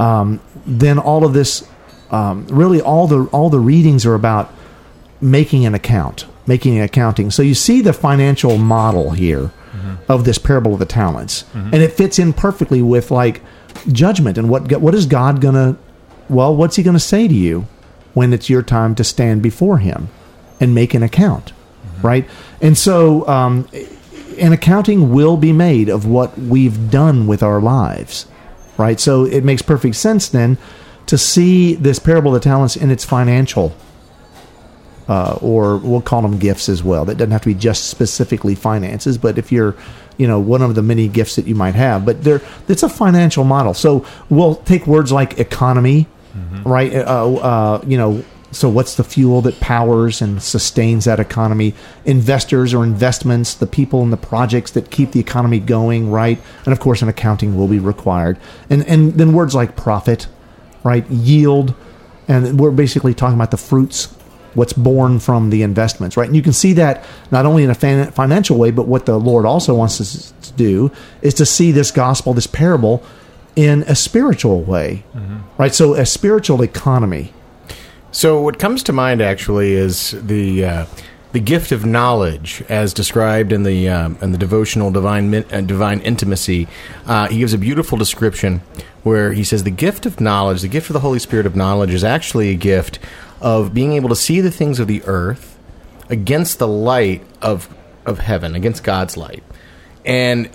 um, 0.00 0.40
then 0.66 0.98
all 0.98 1.24
of 1.24 1.34
this, 1.34 1.68
um, 2.10 2.46
really, 2.46 2.80
all 2.80 3.06
the 3.06 3.24
all 3.26 3.50
the 3.50 3.60
readings 3.60 4.06
are 4.06 4.14
about 4.14 4.52
making 5.20 5.66
an 5.66 5.74
account, 5.74 6.26
making 6.46 6.78
an 6.78 6.84
accounting. 6.84 7.30
So 7.30 7.42
you 7.42 7.54
see 7.54 7.82
the 7.82 7.92
financial 7.92 8.56
model 8.56 9.10
here 9.10 9.52
of 10.08 10.24
this 10.24 10.38
parable 10.38 10.74
of 10.74 10.78
the 10.78 10.86
talents, 10.86 11.44
and 11.54 11.74
it 11.74 11.92
fits 11.92 12.18
in 12.18 12.32
perfectly 12.32 12.82
with 12.82 13.10
like 13.10 13.42
judgment 13.92 14.38
and 14.38 14.48
what 14.48 14.70
what 14.80 14.94
is 14.94 15.06
God 15.06 15.40
gonna, 15.40 15.76
well, 16.28 16.54
what's 16.54 16.76
He 16.76 16.82
gonna 16.82 16.98
say 16.98 17.28
to 17.28 17.34
you 17.34 17.66
when 18.14 18.32
it's 18.32 18.50
your 18.50 18.62
time 18.62 18.94
to 18.96 19.04
stand 19.04 19.42
before 19.42 19.78
Him 19.78 20.08
and 20.60 20.74
make 20.74 20.94
an 20.94 21.02
account, 21.02 21.52
right? 22.02 22.28
And 22.60 22.76
so. 22.76 23.26
Um, 23.28 23.68
an 24.38 24.54
accounting 24.54 25.12
will 25.12 25.36
be 25.36 25.52
made 25.52 25.90
of 25.90 26.06
what 26.06 26.38
we've 26.38 26.90
done 26.90 27.26
with 27.26 27.42
our 27.42 27.60
lives 27.60 28.24
right? 28.80 28.98
So 28.98 29.24
it 29.24 29.44
makes 29.44 29.62
perfect 29.62 29.96
sense 29.96 30.28
then 30.28 30.58
to 31.06 31.18
see 31.18 31.74
this 31.74 31.98
parable 31.98 32.34
of 32.34 32.42
the 32.42 32.48
talents 32.48 32.76
in 32.76 32.90
its 32.90 33.04
financial, 33.04 33.74
uh, 35.08 35.38
or 35.40 35.76
we'll 35.78 36.00
call 36.00 36.22
them 36.22 36.38
gifts 36.38 36.68
as 36.68 36.82
well. 36.84 37.04
That 37.04 37.16
doesn't 37.16 37.32
have 37.32 37.42
to 37.42 37.48
be 37.48 37.54
just 37.54 37.88
specifically 37.88 38.54
finances, 38.54 39.18
but 39.18 39.38
if 39.38 39.50
you're, 39.50 39.74
you 40.18 40.26
know, 40.28 40.38
one 40.38 40.62
of 40.62 40.74
the 40.74 40.82
many 40.82 41.08
gifts 41.08 41.36
that 41.36 41.46
you 41.46 41.54
might 41.54 41.74
have, 41.74 42.04
but 42.04 42.22
there, 42.22 42.40
it's 42.68 42.82
a 42.82 42.88
financial 42.88 43.44
model. 43.44 43.74
So 43.74 44.04
we'll 44.28 44.56
take 44.56 44.86
words 44.86 45.10
like 45.10 45.38
economy, 45.38 46.06
right? 46.64 46.94
Uh, 46.94 47.34
uh, 47.34 47.84
you 47.86 47.96
know. 47.96 48.24
So, 48.52 48.68
what's 48.68 48.96
the 48.96 49.04
fuel 49.04 49.42
that 49.42 49.60
powers 49.60 50.20
and 50.20 50.42
sustains 50.42 51.04
that 51.04 51.20
economy? 51.20 51.72
Investors 52.04 52.74
or 52.74 52.82
investments, 52.82 53.54
the 53.54 53.66
people 53.68 54.02
and 54.02 54.12
the 54.12 54.16
projects 54.16 54.72
that 54.72 54.90
keep 54.90 55.12
the 55.12 55.20
economy 55.20 55.60
going, 55.60 56.10
right? 56.10 56.36
And 56.64 56.72
of 56.72 56.80
course, 56.80 57.00
an 57.00 57.08
accounting 57.08 57.56
will 57.56 57.68
be 57.68 57.78
required. 57.78 58.40
And 58.68 58.84
and 58.88 59.12
then 59.14 59.34
words 59.34 59.54
like 59.54 59.76
profit, 59.76 60.26
right? 60.82 61.08
Yield, 61.08 61.74
and 62.26 62.58
we're 62.58 62.72
basically 62.72 63.14
talking 63.14 63.36
about 63.36 63.52
the 63.52 63.56
fruits, 63.56 64.16
what's 64.54 64.72
born 64.72 65.18
from 65.18 65.50
the 65.50 65.62
investments, 65.62 66.16
right? 66.16 66.26
And 66.26 66.36
you 66.36 66.42
can 66.42 66.52
see 66.52 66.72
that 66.74 67.04
not 67.30 67.46
only 67.46 67.64
in 67.64 67.70
a 67.70 67.74
fan- 67.74 68.10
financial 68.12 68.58
way, 68.58 68.70
but 68.70 68.86
what 68.86 69.06
the 69.06 69.18
Lord 69.18 69.46
also 69.46 69.74
wants 69.74 70.00
us 70.00 70.32
to 70.42 70.52
do 70.52 70.90
is 71.22 71.34
to 71.34 71.46
see 71.46 71.72
this 71.72 71.90
gospel, 71.90 72.34
this 72.34 72.46
parable, 72.46 73.02
in 73.56 73.82
a 73.82 73.94
spiritual 73.94 74.62
way, 74.62 75.04
right? 75.58 75.74
So, 75.74 75.94
a 75.94 76.06
spiritual 76.06 76.62
economy. 76.62 77.32
So 78.12 78.40
what 78.40 78.58
comes 78.58 78.82
to 78.84 78.92
mind 78.92 79.22
actually 79.22 79.72
is 79.72 80.10
the 80.10 80.64
uh, 80.64 80.86
the 81.32 81.38
gift 81.38 81.70
of 81.70 81.86
knowledge, 81.86 82.62
as 82.68 82.92
described 82.92 83.52
in 83.52 83.62
the 83.62 83.88
um, 83.88 84.18
in 84.20 84.32
the 84.32 84.38
devotional 84.38 84.90
divine 84.90 85.32
uh, 85.32 85.60
divine 85.60 86.00
intimacy. 86.00 86.66
Uh, 87.06 87.28
he 87.28 87.38
gives 87.38 87.54
a 87.54 87.58
beautiful 87.58 87.96
description 87.96 88.62
where 89.04 89.32
he 89.32 89.44
says 89.44 89.62
the 89.62 89.70
gift 89.70 90.06
of 90.06 90.20
knowledge, 90.20 90.60
the 90.62 90.68
gift 90.68 90.90
of 90.90 90.94
the 90.94 91.00
Holy 91.00 91.20
Spirit 91.20 91.46
of 91.46 91.54
knowledge, 91.54 91.90
is 91.90 92.02
actually 92.02 92.50
a 92.50 92.56
gift 92.56 92.98
of 93.40 93.72
being 93.74 93.92
able 93.94 94.08
to 94.10 94.16
see 94.16 94.40
the 94.40 94.50
things 94.50 94.78
of 94.80 94.86
the 94.86 95.02
earth 95.04 95.56
against 96.08 96.58
the 96.58 96.68
light 96.68 97.22
of 97.42 97.68
of 98.06 98.18
heaven, 98.18 98.54
against 98.54 98.82
God's 98.82 99.16
light, 99.16 99.42
and 100.04 100.48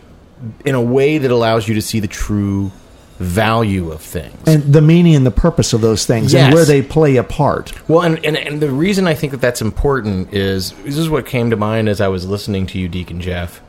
in 0.66 0.76
a 0.76 0.82
way 0.82 1.18
that 1.18 1.32
allows 1.32 1.68
you 1.68 1.76
to 1.76 1.82
see 1.82 2.00
the 2.00 2.08
true 2.08 2.72
value 3.20 3.92
of 3.92 4.02
things. 4.02 4.36
and 4.46 4.74
the 4.74 4.82
meaning 4.82 5.16
and 5.16 5.26
the 5.26 5.32
purpose 5.32 5.72
of 5.72 5.80
those 5.80 6.06
things 6.06 6.34
Yes. 6.34 6.46
and 6.48 6.54
where 6.54 6.66
they 6.66 6.82
play 6.82 7.16
a 7.16 7.24
part. 7.24 7.72
Well, 7.88 8.02
and, 8.02 8.24
and 8.26 8.36
and 8.36 8.62
the 8.62 8.70
reason 8.70 9.08
I 9.08 9.14
think 9.14 9.32
that 9.32 9.40
that's 9.40 9.62
important 9.62 10.34
is 10.34 10.72
this 10.84 10.98
is 10.98 11.10
what 11.10 11.26
came 11.26 11.50
to 11.52 11.56
mind 11.56 11.88
as 11.88 12.02
I 12.02 12.10
was 12.10 12.28
listening 12.28 12.68
to 12.68 12.78
you, 12.80 12.90
Deacon 12.90 13.22
Jeff. 13.22 13.62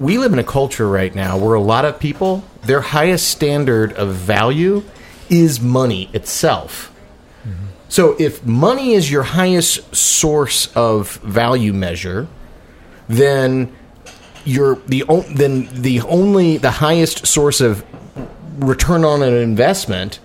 We 0.00 0.18
live 0.18 0.32
in 0.32 0.38
a 0.40 0.44
culture 0.44 0.88
right 0.88 1.14
now 1.14 1.36
where 1.38 1.54
a 1.54 1.60
lot 1.60 1.84
of 1.84 2.00
people 2.00 2.42
their 2.64 2.80
highest 2.80 3.28
standard 3.28 3.92
of 3.92 4.14
value 4.14 4.82
is 5.30 5.60
money 5.60 6.10
itself. 6.12 6.92
So 7.88 8.16
if 8.18 8.44
money 8.44 8.92
is 8.92 9.10
your 9.10 9.22
highest 9.22 9.94
source 9.94 10.74
of 10.76 11.16
value 11.16 11.72
measure, 11.72 12.28
then 13.08 13.74
you're 14.44 14.76
the 14.86 15.04
then 15.30 15.68
the 15.72 16.00
only 16.02 16.58
the 16.58 16.70
highest 16.70 17.26
source 17.26 17.60
of 17.60 17.84
return 18.58 19.04
on 19.04 19.22
an 19.22 19.34
investment 19.34 20.20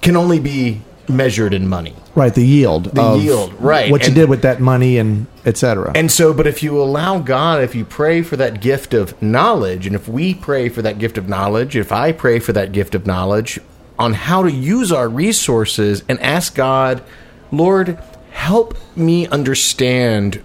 can 0.00 0.16
only 0.16 0.40
be 0.40 0.82
measured 1.08 1.54
in 1.54 1.68
money. 1.68 1.94
Right, 2.14 2.34
the 2.34 2.44
yield. 2.44 2.86
The 2.86 3.14
yield, 3.14 3.54
right. 3.60 3.90
What 3.90 4.06
you 4.06 4.12
did 4.12 4.28
with 4.28 4.42
that 4.42 4.60
money 4.60 4.98
and 4.98 5.26
etc. 5.46 5.92
And 5.94 6.10
so, 6.10 6.34
but 6.34 6.46
if 6.46 6.62
you 6.62 6.80
allow 6.80 7.20
God, 7.20 7.62
if 7.62 7.74
you 7.74 7.84
pray 7.84 8.22
for 8.22 8.36
that 8.36 8.60
gift 8.60 8.92
of 8.92 9.20
knowledge, 9.22 9.86
and 9.86 9.94
if 9.94 10.08
we 10.08 10.34
pray 10.34 10.68
for 10.68 10.82
that 10.82 10.98
gift 10.98 11.16
of 11.16 11.28
knowledge, 11.28 11.76
if 11.76 11.92
I 11.92 12.12
pray 12.12 12.40
for 12.40 12.52
that 12.52 12.72
gift 12.72 12.94
of 12.94 13.06
knowledge 13.06 13.60
on 13.98 14.14
how 14.14 14.42
to 14.42 14.50
use 14.50 14.92
our 14.92 15.08
resources 15.08 16.04
and 16.08 16.20
ask 16.20 16.54
God, 16.54 17.02
Lord, 17.50 17.98
help 18.30 18.78
me 18.96 19.26
understand, 19.26 20.42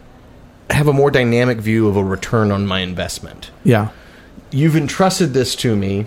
have 0.70 0.88
a 0.88 0.94
more 0.94 1.12
dynamic 1.12 1.60
view 1.60 1.88
of 1.88 1.96
a 1.96 2.04
return 2.04 2.52
on 2.52 2.66
my 2.66 2.80
investment. 2.80 3.52
yeah. 3.64 3.90
You've 4.52 4.76
entrusted 4.76 5.34
this 5.34 5.56
to 5.58 5.76
me. 5.76 6.06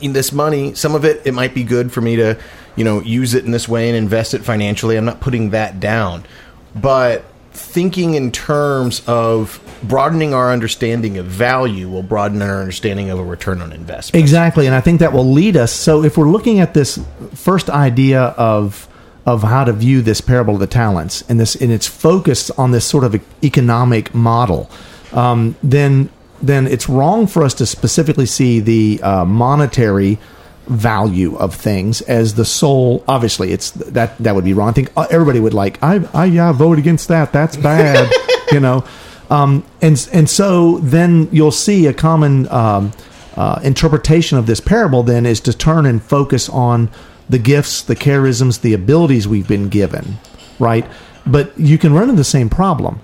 This 0.00 0.30
money, 0.30 0.74
some 0.74 0.94
of 0.94 1.04
it, 1.04 1.22
it 1.26 1.34
might 1.34 1.54
be 1.54 1.64
good 1.64 1.92
for 1.92 2.00
me 2.00 2.14
to, 2.14 2.38
you 2.76 2.84
know, 2.84 3.00
use 3.02 3.34
it 3.34 3.44
in 3.44 3.50
this 3.50 3.68
way 3.68 3.88
and 3.88 3.96
invest 3.96 4.32
it 4.32 4.44
financially. 4.44 4.96
I'm 4.96 5.04
not 5.04 5.20
putting 5.20 5.50
that 5.50 5.80
down, 5.80 6.24
but 6.72 7.24
thinking 7.56 8.14
in 8.14 8.30
terms 8.32 9.02
of 9.06 9.60
broadening 9.82 10.34
our 10.34 10.52
understanding 10.52 11.18
of 11.18 11.26
value 11.26 11.88
will 11.88 12.02
broaden 12.02 12.42
our 12.42 12.60
understanding 12.60 13.10
of 13.10 13.18
a 13.18 13.24
return 13.24 13.60
on 13.60 13.72
investment. 13.72 14.20
Exactly, 14.20 14.66
and 14.66 14.74
I 14.74 14.80
think 14.80 15.00
that 15.00 15.12
will 15.12 15.30
lead 15.30 15.56
us. 15.56 15.72
So, 15.72 16.04
if 16.04 16.16
we're 16.16 16.28
looking 16.28 16.60
at 16.60 16.74
this 16.74 16.98
first 17.34 17.70
idea 17.70 18.22
of 18.22 18.88
of 19.24 19.42
how 19.42 19.64
to 19.64 19.72
view 19.72 20.02
this 20.02 20.20
parable 20.20 20.54
of 20.54 20.60
the 20.60 20.66
talents 20.68 21.22
and 21.28 21.40
this 21.40 21.56
and 21.56 21.72
its 21.72 21.86
focus 21.86 22.50
on 22.50 22.70
this 22.70 22.84
sort 22.84 23.04
of 23.04 23.20
economic 23.42 24.14
model, 24.14 24.70
um, 25.12 25.56
then 25.62 26.10
then 26.42 26.66
it's 26.66 26.88
wrong 26.88 27.26
for 27.26 27.42
us 27.42 27.54
to 27.54 27.66
specifically 27.66 28.26
see 28.26 28.60
the 28.60 29.00
uh, 29.02 29.24
monetary 29.24 30.18
value 30.66 31.36
of 31.36 31.54
things 31.54 32.00
as 32.02 32.34
the 32.34 32.44
sole 32.44 33.04
obviously 33.06 33.52
it's 33.52 33.70
that 33.70 34.16
that 34.18 34.34
would 34.34 34.44
be 34.44 34.52
wrong. 34.52 34.68
I 34.68 34.72
think 34.72 34.92
uh, 34.96 35.06
everybody 35.10 35.38
would 35.38 35.54
like 35.54 35.82
i 35.82 36.04
i 36.12 36.24
yeah 36.24 36.52
vote 36.52 36.78
against 36.78 37.08
that. 37.08 37.32
That's 37.32 37.56
bad 37.56 38.10
you 38.52 38.60
know? 38.60 38.84
Um 39.30 39.64
and 39.80 40.08
and 40.12 40.28
so 40.28 40.78
then 40.78 41.28
you'll 41.32 41.52
see 41.52 41.86
a 41.86 41.94
common 41.94 42.48
um 42.48 42.92
uh, 43.36 43.60
interpretation 43.62 44.38
of 44.38 44.46
this 44.46 44.60
parable 44.60 45.02
then 45.02 45.26
is 45.26 45.40
to 45.40 45.52
turn 45.52 45.84
and 45.84 46.02
focus 46.02 46.48
on 46.48 46.90
the 47.28 47.38
gifts 47.38 47.82
the 47.82 47.94
charisms 47.94 48.62
the 48.62 48.72
abilities 48.72 49.28
we've 49.28 49.48
been 49.48 49.68
given 49.68 50.16
right? 50.58 50.86
But 51.26 51.58
you 51.58 51.76
can 51.76 51.92
run 51.92 52.04
into 52.04 52.16
the 52.16 52.24
same 52.24 52.48
problem 52.48 53.00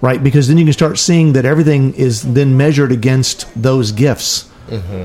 right? 0.00 0.22
Because 0.22 0.48
then 0.48 0.58
you 0.58 0.64
can 0.64 0.72
start 0.72 0.98
seeing 0.98 1.34
that 1.34 1.44
everything 1.44 1.94
is 1.94 2.22
then 2.34 2.56
measured 2.56 2.90
against 2.90 3.46
those 3.54 3.92
gifts 3.92 4.49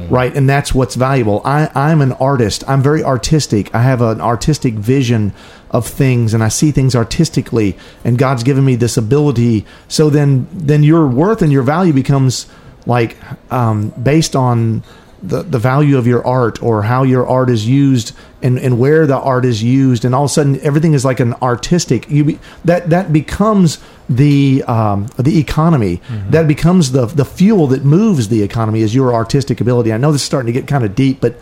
right? 0.10 0.36
And 0.36 0.50
that's 0.50 0.74
what's 0.74 0.96
valuable. 0.96 1.42
I, 1.44 1.70
i'm 1.76 2.02
an 2.02 2.14
artist. 2.14 2.64
I'm 2.68 2.82
very 2.82 3.04
artistic. 3.04 3.74
I 3.74 3.82
have 3.82 4.02
an 4.02 4.22
artistic 4.22 4.76
vision 4.76 5.34
of 5.72 5.86
things 5.86 6.34
and 6.34 6.42
i 6.42 6.48
see 6.48 6.72
things 6.72 6.96
artistically 6.96 7.76
and 8.06 8.18
god's 8.18 8.44
given 8.44 8.64
me 8.64 8.76
this 8.76 8.98
ability. 8.98 9.66
So 9.88 10.10
then 10.10 10.48
then 10.54 10.84
your 10.84 11.08
worth 11.08 11.42
and 11.42 11.52
your 11.52 11.64
value 11.64 11.94
becomes 11.94 12.48
like 12.86 13.18
um, 13.52 13.90
based 14.02 14.36
on 14.36 14.84
the, 15.28 15.44
the 15.44 15.60
value 15.60 15.98
of 15.98 16.08
your 16.08 16.26
art 16.26 16.62
or 16.62 16.84
how 16.84 17.04
your 17.04 17.28
art 17.28 17.50
is 17.50 17.68
used 17.68 18.16
and, 18.42 18.60
and 18.60 18.80
where 18.80 19.08
the 19.08 19.18
art 19.18 19.46
is 19.46 19.64
used 19.64 20.06
and 20.06 20.14
all 20.14 20.26
of 20.26 20.32
a 20.32 20.34
sudden 20.34 20.60
everything 20.62 20.94
is 20.94 21.04
like 21.04 21.20
an 21.20 21.34
artistic 21.36 22.10
you 22.10 22.24
be, 22.24 22.40
that 22.64 22.90
that 22.90 23.12
becomes 23.12 23.80
the 24.10 24.64
um, 24.68 25.08
the 25.18 25.40
economy. 25.40 26.02
That 26.30 26.48
becomes 26.48 26.92
the 26.92 27.06
the 27.08 27.26
fuel 27.26 27.68
that 27.68 27.84
moves 27.84 28.28
the 28.30 28.44
economy 28.44 28.82
is 28.82 28.94
your 28.94 29.14
artistic 29.14 29.62
ability. 29.62 29.92
I 29.92 29.98
know 29.98 30.12
this 30.12 30.22
is 30.22 30.26
starting 30.26 30.54
to 30.54 30.60
get 30.60 30.68
kind 30.68 30.84
of 30.84 30.96
deep 30.96 31.22
but 31.22 31.40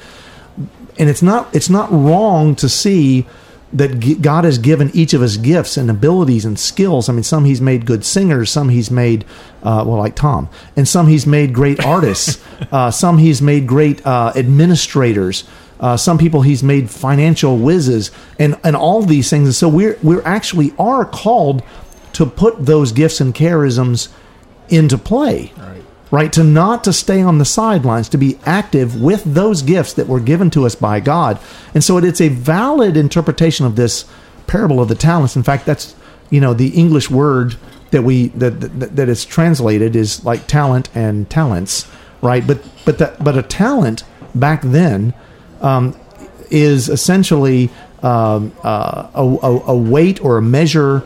and 0.97 1.09
it's 1.09 1.21
not 1.21 1.53
it's 1.55 1.69
not 1.69 1.91
wrong 1.91 2.55
to 2.55 2.69
see 2.69 3.25
that 3.73 4.21
God 4.21 4.43
has 4.43 4.57
given 4.57 4.91
each 4.93 5.13
of 5.13 5.21
us 5.21 5.37
gifts 5.37 5.77
and 5.77 5.89
abilities 5.89 6.45
and 6.45 6.57
skills. 6.59 7.09
I 7.09 7.13
mean, 7.13 7.23
some 7.23 7.45
He's 7.45 7.59
made 7.61 7.85
good 7.85 8.05
singers, 8.05 8.51
some 8.51 8.69
He's 8.69 8.91
made 8.91 9.25
uh, 9.63 9.83
well, 9.85 9.97
like 9.97 10.15
Tom, 10.15 10.49
and 10.75 10.87
some 10.87 11.07
He's 11.07 11.25
made 11.25 11.53
great 11.53 11.83
artists. 11.85 12.43
uh, 12.71 12.91
some 12.91 13.17
He's 13.17 13.41
made 13.41 13.67
great 13.67 14.05
uh, 14.05 14.31
administrators. 14.35 15.43
Uh, 15.79 15.97
some 15.97 16.17
people 16.17 16.43
He's 16.43 16.63
made 16.63 16.89
financial 16.89 17.57
whizzes, 17.57 18.11
and 18.39 18.57
and 18.63 18.75
all 18.75 19.01
these 19.01 19.29
things. 19.29 19.47
And 19.47 19.55
so 19.55 19.67
we're 19.67 19.97
we're 20.03 20.23
actually 20.23 20.73
are 20.77 21.03
called 21.05 21.63
to 22.13 22.25
put 22.27 22.63
those 22.65 22.91
gifts 22.91 23.19
and 23.19 23.33
charisms 23.33 24.09
into 24.69 24.97
play 24.99 25.51
right 25.57 25.72
to 26.33 26.43
not 26.43 26.83
to 26.83 26.93
stay 26.93 27.21
on 27.21 27.39
the 27.39 27.45
sidelines 27.45 28.07
to 28.09 28.17
be 28.17 28.37
active 28.45 29.01
with 29.01 29.23
those 29.23 29.61
gifts 29.61 29.93
that 29.93 30.07
were 30.07 30.19
given 30.19 30.49
to 30.51 30.65
us 30.65 30.75
by 30.75 30.99
god. 30.99 31.39
And 31.73 31.83
so 31.83 31.97
it, 31.97 32.03
it's 32.03 32.21
a 32.21 32.29
valid 32.29 32.95
interpretation 32.95 33.65
of 33.65 33.75
this 33.75 34.05
parable 34.45 34.79
of 34.79 34.89
the 34.89 34.95
talents. 34.95 35.35
In 35.35 35.43
fact 35.43 35.65
that's 35.65 35.95
you 36.29 36.39
know 36.39 36.53
the 36.53 36.69
english 36.69 37.09
word 37.09 37.55
that 37.91 38.03
we 38.03 38.27
that 38.29 38.61
that, 38.79 38.95
that 38.95 39.09
is 39.09 39.25
translated 39.25 39.95
is 39.95 40.23
like 40.23 40.47
talent 40.47 40.89
and 40.95 41.29
talents 41.29 41.87
right? 42.23 42.45
But 42.47 42.63
but 42.85 42.97
that 42.97 43.23
but 43.23 43.37
a 43.37 43.43
talent 43.43 44.03
back 44.33 44.61
then 44.63 45.13
um, 45.61 45.95
is 46.49 46.89
essentially 46.89 47.69
um, 48.01 48.53
uh, 48.63 49.09
a, 49.13 49.23
a, 49.23 49.59
a 49.67 49.75
weight 49.75 50.23
or 50.23 50.37
a 50.37 50.41
measure 50.41 51.03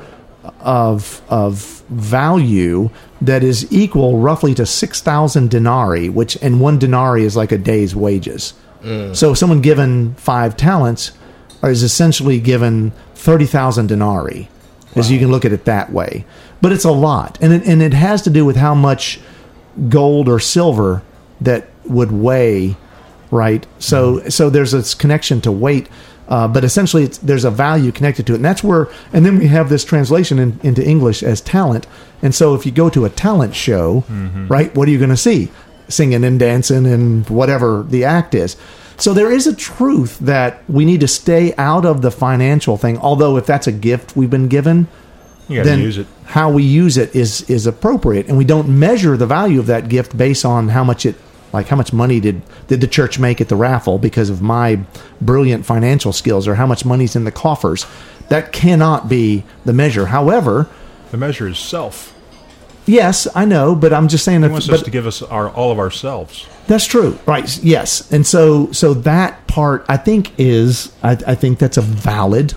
of 0.59 1.21
of 1.29 1.83
value 1.89 2.89
that 3.21 3.43
is 3.43 3.71
equal 3.71 4.19
roughly 4.19 4.53
to 4.55 4.65
six 4.65 5.01
thousand 5.01 5.49
denarii, 5.49 6.09
which 6.09 6.37
and 6.41 6.59
one 6.59 6.79
denarii 6.79 7.23
is 7.23 7.35
like 7.35 7.51
a 7.51 7.57
day's 7.57 7.95
wages. 7.95 8.53
Mm. 8.81 9.15
So 9.15 9.33
someone 9.33 9.61
given 9.61 10.13
five 10.15 10.55
talents 10.57 11.11
is 11.63 11.83
essentially 11.83 12.39
given 12.39 12.91
thirty 13.15 13.45
thousand 13.45 13.87
denarii, 13.87 14.49
as 14.95 15.11
you 15.11 15.19
can 15.19 15.31
look 15.31 15.45
at 15.45 15.51
it 15.51 15.65
that 15.65 15.91
way. 15.91 16.25
But 16.61 16.71
it's 16.71 16.85
a 16.85 16.91
lot, 16.91 17.37
and 17.41 17.53
it, 17.53 17.67
and 17.67 17.81
it 17.81 17.93
has 17.93 18.21
to 18.23 18.29
do 18.29 18.45
with 18.45 18.55
how 18.55 18.73
much 18.73 19.19
gold 19.89 20.27
or 20.27 20.39
silver 20.39 21.03
that 21.41 21.69
would 21.85 22.11
weigh 22.11 22.75
right? 23.31 23.65
So 23.79 24.19
mm. 24.19 24.31
so 24.31 24.49
there's 24.49 24.71
this 24.71 24.93
connection 24.93 25.41
to 25.41 25.51
weight 25.51 25.87
uh, 26.29 26.47
but 26.47 26.63
essentially 26.63 27.03
it's, 27.03 27.17
there's 27.19 27.45
a 27.45 27.51
value 27.51 27.91
connected 27.91 28.25
to 28.27 28.33
it. 28.33 28.37
And 28.37 28.45
that's 28.45 28.63
where 28.63 28.87
and 29.13 29.25
then 29.25 29.37
we 29.39 29.47
have 29.47 29.69
this 29.69 29.83
translation 29.85 30.39
in, 30.39 30.59
into 30.63 30.83
english 30.85 31.23
as 31.23 31.41
talent. 31.41 31.87
And 32.21 32.33
so 32.35 32.53
if 32.55 32.65
you 32.65 32.71
go 32.71 32.89
to 32.89 33.05
a 33.05 33.09
talent 33.09 33.55
show 33.55 34.03
right 34.49 34.73
what 34.75 34.87
are 34.87 34.91
you 34.91 34.97
going 34.97 35.09
to 35.11 35.17
see? 35.17 35.49
Singing 35.89 36.23
and 36.25 36.37
dancing 36.39 36.85
and 36.85 37.29
whatever 37.29 37.83
the 37.87 38.03
act 38.03 38.35
is. 38.35 38.57
So 38.97 39.13
there 39.13 39.31
is 39.31 39.47
a 39.47 39.55
truth 39.55 40.17
that 40.19 40.63
we 40.67 40.83
need 40.83 40.99
to 41.01 41.07
stay 41.07 41.53
out 41.57 41.85
of 41.85 42.01
the 42.01 42.11
financial 42.11 42.77
thing 42.77 42.97
although 42.97 43.37
if 43.37 43.45
that's 43.45 43.67
a 43.67 43.71
gift 43.71 44.15
we've 44.17 44.29
been 44.29 44.47
given 44.49 44.87
You 45.47 45.63
then 45.63 45.79
use 45.79 45.97
it. 45.99 46.07
how 46.25 46.49
we 46.51 46.63
use 46.63 46.97
it 46.97 47.15
is 47.15 47.49
is 47.49 47.65
appropriate. 47.67 48.27
And 48.27 48.37
we 48.37 48.43
don't 48.43 48.67
measure 48.67 49.15
the 49.15 49.27
value 49.27 49.59
of 49.61 49.67
that 49.67 49.87
gift 49.87 50.17
based 50.17 50.43
on 50.45 50.69
how 50.69 50.83
much 50.83 51.05
it 51.05 51.15
like 51.53 51.67
how 51.67 51.75
much 51.75 51.93
money 51.93 52.19
did 52.19 52.41
did 52.67 52.81
the 52.81 52.87
church 52.87 53.19
make 53.19 53.39
at 53.41 53.47
the 53.49 53.55
raffle 53.55 53.97
because 53.97 54.29
of 54.29 54.41
my 54.41 54.79
brilliant 55.21 55.65
financial 55.65 56.11
skills 56.13 56.47
or 56.47 56.55
how 56.55 56.65
much 56.67 56.83
money's 56.85 57.15
in 57.15 57.23
the 57.23 57.31
coffers? 57.31 57.85
That 58.29 58.51
cannot 58.51 59.07
be 59.07 59.43
the 59.65 59.73
measure. 59.73 60.07
However 60.07 60.67
The 61.11 61.17
measure 61.17 61.47
is 61.47 61.57
self. 61.57 62.13
yes 62.85 63.27
i 63.35 63.43
know 63.45 63.75
but 63.75 63.91
i'm 63.93 64.07
just 64.07 64.23
saying 64.25 64.41
He 64.41 64.47
that 64.47 64.51
wants 64.51 64.67
but 64.67 64.75
us 64.79 64.83
to 64.83 64.91
give 64.91 65.07
us 65.07 65.21
our 65.21 65.49
all 65.49 65.71
of 65.71 65.79
ourselves. 65.79 66.45
that's 66.67 66.85
true. 66.85 67.17
Right. 67.25 67.47
Yes. 67.63 68.11
And 68.11 68.25
so 68.27 68.71
so 68.73 68.93
that 68.93 69.47
part 69.47 69.85
i 69.89 69.95
think 69.97 70.31
is 70.37 70.91
i, 71.03 71.11
I 71.11 71.35
think 71.35 71.59
that's 71.59 71.77
a 71.77 71.81
valid 71.81 72.53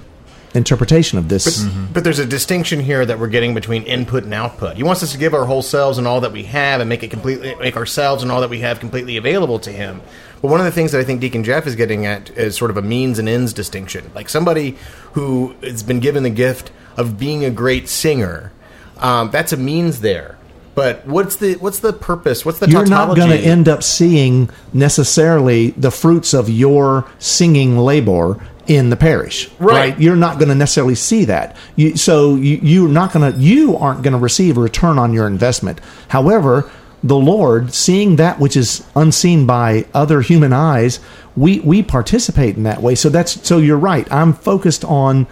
interpretation 0.55 1.19
of 1.19 1.29
this 1.29 1.65
But 1.93 2.05
there's 2.05 2.19
a 2.19 2.27
distinction 2.27 2.81
here 2.81 3.05
that 3.07 3.19
we're 3.19 3.29
getting 3.29 3.55
between 3.55 3.85
input 3.85 4.25
and 4.25 4.35
output. 4.35 4.77
He 4.77 4.83
wants 4.83 5.03
us 5.03 5.13
to 5.13 5.19
give 5.19 5.35
our 5.35 5.45
whole 5.45 5.63
selves 5.63 5.99
and 5.99 6.07
all 6.07 6.21
that 6.23 6.33
we 6.33 6.45
have, 6.45 6.81
and 6.81 6.89
make 6.89 7.03
it 7.03 7.11
completely 7.11 7.55
make 7.57 7.77
ourselves 7.77 8.23
and 8.23 8.33
all 8.33 8.41
that 8.41 8.51
we 8.51 8.61
have 8.61 8.81
completely 8.81 9.17
available 9.17 9.59
to 9.61 9.71
him. 9.71 10.01
But 10.43 10.49
one 10.49 10.61
of 10.61 10.67
the 10.67 10.73
things 10.73 10.93
that 10.93 11.01
I 11.01 11.05
think 11.05 11.21
Deacon 11.21 11.45
Jeff 11.45 11.67
is 11.67 11.77
getting 11.77 12.07
at 12.07 12.31
is 12.31 12.57
sort 12.57 12.71
of 12.71 12.77
a 12.77 12.83
means 12.83 13.19
and 13.19 13.29
ends 13.29 13.53
distinction. 13.53 14.11
Like 14.15 14.29
somebody 14.29 14.77
who 15.13 15.55
has 15.63 15.83
been 15.83 16.01
given 16.01 16.23
the 16.23 16.31
gift 16.31 16.73
of 16.97 17.19
being 17.19 17.45
a 17.45 17.51
great 17.51 17.89
singer, 17.89 18.53
um, 18.99 19.31
that's 19.31 19.53
a 19.53 19.57
means 19.57 20.01
there. 20.01 20.39
But 20.75 21.07
what's 21.07 21.37
the 21.37 21.55
what's 21.57 21.81
the 21.81 21.93
purpose? 21.93 22.45
What's 22.45 22.59
the 22.59 22.71
you're 22.71 22.87
not 22.87 23.17
going 23.17 23.31
to 23.31 23.39
end 23.39 23.69
up 23.69 23.83
seeing 23.83 24.49
necessarily 24.73 25.71
the 25.71 25.91
fruits 25.91 26.33
of 26.33 26.49
your 26.49 27.11
singing 27.19 27.77
labor 27.77 28.41
in 28.71 28.89
the 28.89 28.97
parish 28.97 29.51
Right. 29.59 29.99
you're 29.99 30.15
not 30.15 30.39
going 30.39 30.49
to 30.49 30.55
necessarily 30.55 30.95
see 30.95 31.25
that. 31.25 31.57
You, 31.75 31.97
so 31.97 32.37
you, 32.37 32.61
you're 32.63 32.89
not 32.89 33.13
going 33.13 33.33
to 33.33 33.37
you 33.39 33.77
aren't 33.77 34.03
going 34.05 34.13
to 34.13 34.19
receive 34.19 34.57
a 34.57 34.61
return 34.61 34.97
on 34.97 35.13
your 35.13 35.27
investment. 35.27 35.81
However 36.09 36.71
the 37.03 37.17
lord 37.17 37.73
seeing 37.73 38.17
that 38.17 38.39
which 38.39 38.57
is 38.57 38.87
unseen 38.95 39.47
by 39.47 39.87
other 39.95 40.21
human 40.21 40.53
eyes 40.53 41.01
we 41.35 41.59
we 41.61 41.83
participate 41.83 42.57
in 42.57 42.63
that 42.65 42.81
way. 42.83 42.95
So 42.95 43.09
that's 43.09 43.47
so 43.49 43.59
you're 43.59 43.79
right. 43.79 44.07
I'm 44.13 44.35
focused 44.35 44.85
on 44.85 45.27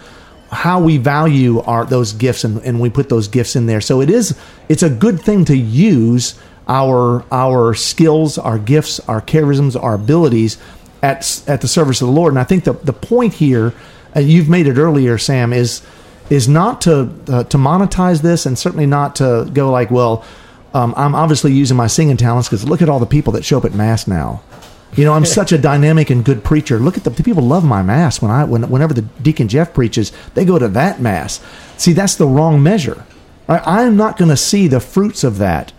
how 0.51 0.81
we 0.81 0.97
value 0.97 1.59
our 1.61 1.85
those 1.85 2.11
gifts 2.13 2.43
and, 2.43 2.57
and 2.63 2.81
we 2.81 2.89
put 2.89 3.07
those 3.07 3.27
gifts 3.27 3.55
in 3.55 3.67
there. 3.67 3.81
So 3.81 4.01
it 4.01 4.09
is 4.09 4.37
it's 4.67 4.83
a 4.83 4.89
good 4.89 5.21
thing 5.21 5.45
to 5.45 5.55
use 5.55 6.37
our 6.67 7.23
our 7.31 7.73
skills, 7.75 8.37
our 8.37 8.57
gifts, 8.59 8.99
our 9.07 9.21
charisms, 9.21 9.81
our 9.81 9.93
abilities 9.93 10.57
at 11.01 11.43
at 11.47 11.61
the 11.61 11.67
service 11.67 12.01
of 12.01 12.07
the 12.07 12.13
Lord. 12.13 12.33
And 12.33 12.39
I 12.39 12.43
think 12.43 12.63
the 12.63 12.73
the 12.73 12.93
point 12.93 13.33
here, 13.33 13.73
and 14.13 14.29
you've 14.29 14.49
made 14.49 14.67
it 14.67 14.77
earlier, 14.77 15.17
Sam, 15.17 15.53
is 15.53 15.81
is 16.29 16.47
not 16.47 16.81
to 16.81 17.09
uh, 17.27 17.43
to 17.45 17.57
monetize 17.57 18.21
this, 18.21 18.45
and 18.45 18.57
certainly 18.57 18.85
not 18.85 19.15
to 19.17 19.49
go 19.53 19.71
like, 19.71 19.91
well, 19.91 20.23
um, 20.73 20.93
I'm 20.97 21.15
obviously 21.15 21.53
using 21.53 21.77
my 21.77 21.87
singing 21.87 22.17
talents 22.17 22.47
because 22.47 22.67
look 22.67 22.81
at 22.81 22.89
all 22.89 22.99
the 22.99 23.05
people 23.05 23.33
that 23.33 23.45
show 23.45 23.57
up 23.57 23.65
at 23.65 23.73
mass 23.73 24.07
now. 24.07 24.41
You 24.95 25.05
know, 25.05 25.13
I'm 25.13 25.25
such 25.39 25.51
a 25.51 25.57
dynamic 25.57 26.09
and 26.09 26.23
good 26.23 26.43
preacher. 26.43 26.79
Look 26.79 26.97
at 26.97 27.03
the, 27.03 27.09
the 27.09 27.23
people 27.23 27.43
love 27.43 27.63
my 27.63 27.81
mass 27.81 28.21
when 28.21 28.31
I 28.31 28.43
when, 28.43 28.69
whenever 28.69 28.93
the 28.93 29.01
deacon 29.01 29.47
Jeff 29.47 29.73
preaches, 29.73 30.11
they 30.33 30.45
go 30.45 30.59
to 30.59 30.67
that 30.69 30.99
mass. 30.99 31.39
See, 31.77 31.93
that's 31.93 32.15
the 32.15 32.27
wrong 32.27 32.61
measure. 32.61 33.05
I, 33.47 33.83
I'm 33.83 33.97
not 33.97 34.17
going 34.17 34.29
to 34.29 34.37
see 34.37 34.67
the 34.67 34.79
fruits 34.79 35.23
of 35.23 35.37
that. 35.39 35.73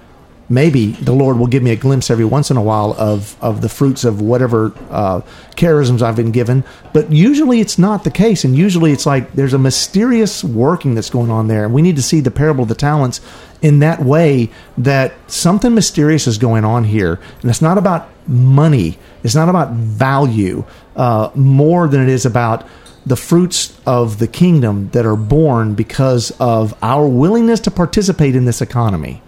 Maybe 0.53 0.87
the 0.91 1.13
Lord 1.13 1.39
will 1.39 1.47
give 1.47 1.63
me 1.63 1.71
a 1.71 1.77
glimpse 1.77 2.11
every 2.11 2.25
once 2.25 2.51
in 2.51 2.57
a 2.57 2.63
while 2.63 2.97
of 2.99 3.37
of 3.41 3.61
the 3.61 3.69
fruits 3.69 4.05
of 4.05 4.21
whatever 4.21 4.73
uh, 4.91 5.21
charisms 5.55 6.03
I've 6.03 6.17
been 6.17 6.33
given, 6.33 6.65
but 6.93 7.13
usually 7.13 7.61
it's 7.61 7.79
not 7.79 8.03
the 8.03 8.11
case. 8.11 8.43
And 8.45 8.57
usually 8.57 8.91
it's 8.91 9.07
like 9.07 9.33
there's 9.35 9.55
a 9.55 9.59
mysterious 9.59 10.43
working 10.43 10.97
that's 10.97 11.09
going 11.09 11.31
on 11.31 11.47
there, 11.47 11.65
and 11.65 11.73
we 11.73 11.83
need 11.83 11.95
to 11.97 12.03
see 12.03 12.19
the 12.19 12.33
parable 12.33 12.65
of 12.65 12.69
the 12.69 12.75
talents 12.75 13.21
in 13.63 13.79
that 13.79 14.03
way 14.03 14.51
that 14.77 15.13
something 15.31 15.73
mysterious 15.73 16.27
is 16.27 16.37
going 16.37 16.65
on 16.65 16.83
here, 16.83 17.21
and 17.43 17.49
it's 17.49 17.63
not 17.63 17.79
about 17.79 18.09
money, 18.27 18.99
it's 19.23 19.37
not 19.37 19.49
about 19.49 19.71
value, 19.73 20.65
uh, 20.97 21.31
more 21.37 21.87
than 21.87 22.03
it 22.03 22.09
is 22.09 22.27
about 22.27 22.67
the 23.07 23.17
fruits 23.17 23.79
of 23.87 24.19
the 24.19 24.27
kingdom 24.27 24.91
that 24.91 25.07
are 25.07 25.17
born 25.17 25.75
because 25.75 26.33
of 26.41 26.75
our 26.83 27.07
willingness 27.07 27.61
to 27.61 27.71
participate 27.71 28.35
in 28.35 28.47
this 28.47 28.61
economy. 28.61 29.23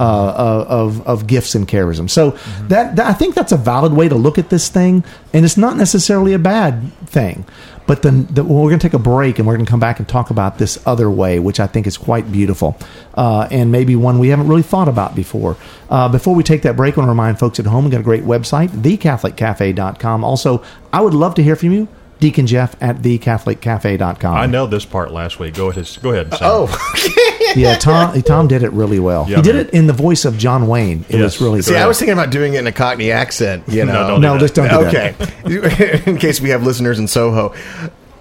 Uh, 0.00 0.64
of 0.68 1.06
of 1.06 1.26
gifts 1.26 1.54
and 1.54 1.66
charism. 1.66 2.08
So 2.08 2.30
that, 2.68 2.96
that 2.96 3.06
I 3.06 3.12
think 3.12 3.34
that's 3.34 3.52
a 3.52 3.56
valid 3.56 3.92
way 3.92 4.08
to 4.08 4.14
look 4.14 4.38
at 4.38 4.50
this 4.50 4.68
thing, 4.68 5.04
and 5.32 5.44
it's 5.44 5.56
not 5.56 5.76
necessarily 5.76 6.32
a 6.32 6.38
bad 6.38 6.92
thing. 7.06 7.44
But 7.86 8.02
then 8.02 8.26
the, 8.26 8.44
well, 8.44 8.62
we're 8.62 8.68
going 8.68 8.80
to 8.80 8.86
take 8.86 8.92
a 8.92 8.98
break, 8.98 9.38
and 9.38 9.48
we're 9.48 9.54
going 9.54 9.64
to 9.64 9.70
come 9.70 9.80
back 9.80 9.98
and 9.98 10.06
talk 10.06 10.28
about 10.28 10.58
this 10.58 10.78
other 10.86 11.10
way, 11.10 11.38
which 11.38 11.58
I 11.58 11.66
think 11.66 11.86
is 11.86 11.96
quite 11.96 12.30
beautiful, 12.30 12.76
uh, 13.14 13.48
and 13.50 13.72
maybe 13.72 13.96
one 13.96 14.18
we 14.18 14.28
haven't 14.28 14.46
really 14.46 14.62
thought 14.62 14.88
about 14.88 15.16
before. 15.16 15.56
Uh, 15.88 16.06
before 16.10 16.34
we 16.34 16.42
take 16.42 16.62
that 16.62 16.76
break, 16.76 16.96
I 16.96 17.00
want 17.00 17.06
to 17.06 17.12
remind 17.12 17.38
folks 17.38 17.58
at 17.58 17.64
home 17.64 17.84
we've 17.84 17.92
got 17.92 18.00
a 18.00 18.04
great 18.04 18.24
website, 18.24 18.68
thecatholiccafe.com. 18.68 20.22
Also, 20.22 20.62
I 20.92 21.00
would 21.00 21.14
love 21.14 21.34
to 21.36 21.42
hear 21.42 21.56
from 21.56 21.72
you. 21.72 21.88
Deacon 22.20 22.46
Jeff 22.46 22.76
at 22.82 22.96
thecatholiccafe.com. 22.96 24.34
I 24.34 24.46
know 24.46 24.66
this 24.66 24.84
part 24.84 25.12
last 25.12 25.38
week. 25.38 25.54
Go 25.54 25.70
ahead. 25.70 25.88
Go 26.02 26.10
ahead. 26.12 26.34
Sam. 26.34 26.40
Oh, 26.42 26.66
Yeah, 27.60 27.74
Tom 27.78 28.20
Tom 28.22 28.48
did 28.48 28.62
it 28.62 28.72
really 28.72 28.98
well. 28.98 29.26
Yeah, 29.28 29.36
he 29.36 29.42
did 29.42 29.56
man. 29.56 29.66
it 29.66 29.74
in 29.74 29.86
the 29.86 29.92
voice 29.92 30.24
of 30.24 30.38
John 30.38 30.66
Wayne. 30.68 31.04
It 31.08 31.20
was 31.20 31.40
really 31.40 31.62
see, 31.62 31.72
good. 31.72 31.80
I 31.80 31.86
was 31.86 31.98
thinking 31.98 32.12
about 32.12 32.30
doing 32.30 32.54
it 32.54 32.60
in 32.60 32.66
a 32.66 32.72
Cockney 32.72 33.10
accent. 33.10 33.64
You 33.68 33.84
know, 33.86 34.08
don't 34.08 34.20
no, 34.20 34.34
do 34.34 34.40
just 34.40 34.54
don't 34.54 34.68
do 34.68 34.90
that. 34.90 35.20
Okay. 35.46 36.02
in 36.10 36.18
case 36.18 36.40
we 36.40 36.50
have 36.50 36.62
listeners 36.62 36.98
in 36.98 37.08
Soho. 37.08 37.54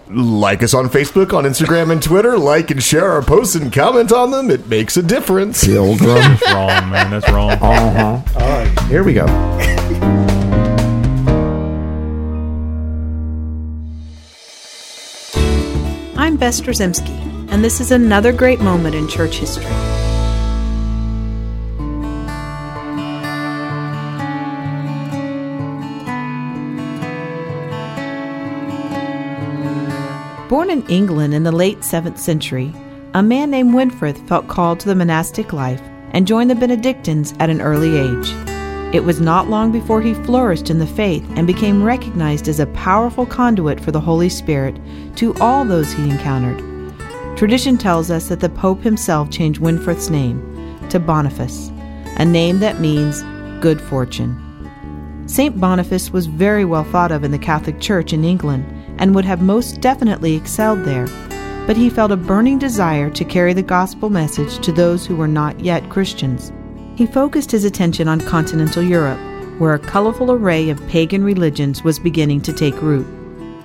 Like 0.10 0.64
us 0.64 0.74
on 0.74 0.88
Facebook, 0.88 1.34
on 1.34 1.44
Instagram, 1.44 1.92
and 1.92 2.02
Twitter. 2.02 2.38
Like 2.38 2.72
and 2.72 2.82
share 2.82 3.12
our 3.12 3.22
posts 3.22 3.56
and 3.56 3.74
comment 3.74 4.14
on 4.14 4.32
them. 4.32 4.50
It 4.50 4.68
makes 4.68 4.96
a 4.96 5.04
difference. 5.04 5.66
Pilgrim. 5.66 6.16
That's 6.16 6.54
wrong, 6.54 6.90
man. 6.90 7.12
That's 7.12 7.30
wrong. 7.30 7.52
uh-huh. 7.52 8.40
All 8.40 8.50
right, 8.50 8.80
here 8.84 9.04
we 9.04 9.14
go. 9.14 9.26
I'm 16.28 16.36
Bess 16.36 16.60
Drzymski, 16.60 17.16
and 17.50 17.64
this 17.64 17.80
is 17.80 17.92
another 17.92 18.32
great 18.32 18.60
moment 18.60 18.96
in 18.96 19.08
church 19.08 19.38
history. 19.38 19.66
Born 30.50 30.70
in 30.70 30.88
England 30.88 31.34
in 31.34 31.44
the 31.44 31.52
late 31.52 31.80
7th 31.80 32.18
century, 32.18 32.74
a 33.14 33.22
man 33.22 33.50
named 33.52 33.74
Winfrith 33.74 34.28
felt 34.28 34.48
called 34.48 34.80
to 34.80 34.88
the 34.88 34.96
monastic 34.96 35.52
life 35.52 35.82
and 36.12 36.26
joined 36.26 36.50
the 36.50 36.56
Benedictines 36.56 37.34
at 37.40 37.50
an 37.50 37.62
early 37.62 37.98
age. 37.98 38.30
It 38.96 39.04
was 39.04 39.20
not 39.20 39.50
long 39.50 39.74
before 39.74 40.02
he 40.02 40.14
flourished 40.14 40.70
in 40.70 40.80
the 40.80 40.88
faith 40.88 41.26
and 41.36 41.46
became 41.46 41.84
recognized 41.84 42.48
as 42.48 42.62
a 42.62 42.68
powerful 42.68 43.26
conduit 43.26 43.82
for 43.82 43.92
the 43.92 44.00
Holy 44.00 44.30
Spirit 44.30 44.80
to 45.18 45.36
all 45.42 45.66
those 45.66 45.92
he 45.92 46.10
encountered. 46.10 46.77
Tradition 47.38 47.78
tells 47.78 48.10
us 48.10 48.30
that 48.30 48.40
the 48.40 48.50
Pope 48.50 48.82
himself 48.82 49.30
changed 49.30 49.62
Winfrith's 49.62 50.10
name 50.10 50.42
to 50.90 51.00
Boniface, 51.00 51.70
a 52.18 52.26
name 52.26 52.58
that 52.62 52.82
means 52.82 53.22
good 53.62 53.80
fortune. 53.80 54.36
St. 55.28 55.60
Boniface 55.60 56.10
was 56.10 56.26
very 56.26 56.66
well 56.66 56.84
thought 56.86 57.12
of 57.12 57.24
in 57.24 57.30
the 57.30 57.38
Catholic 57.38 57.80
Church 57.80 58.12
in 58.12 58.24
England 58.24 58.66
and 58.98 59.14
would 59.14 59.24
have 59.26 59.44
most 59.44 59.82
definitely 59.82 60.36
excelled 60.36 60.84
there, 60.84 61.06
but 61.68 61.78
he 61.78 61.92
felt 61.92 62.12
a 62.12 62.18
burning 62.18 62.58
desire 62.58 63.12
to 63.12 63.24
carry 63.24 63.54
the 63.54 63.62
gospel 63.62 64.10
message 64.10 64.58
to 64.66 64.72
those 64.72 65.06
who 65.06 65.16
were 65.16 65.28
not 65.28 65.60
yet 65.60 65.88
Christians. 65.92 66.52
He 66.96 67.06
focused 67.06 67.52
his 67.52 67.66
attention 67.66 68.08
on 68.08 68.20
continental 68.20 68.82
Europe, 68.82 69.20
where 69.60 69.76
a 69.76 69.80
colorful 69.80 70.32
array 70.32 70.72
of 70.72 70.88
pagan 70.88 71.24
religions 71.24 71.84
was 71.84 72.00
beginning 72.00 72.42
to 72.42 72.54
take 72.54 72.82
root. 72.82 73.06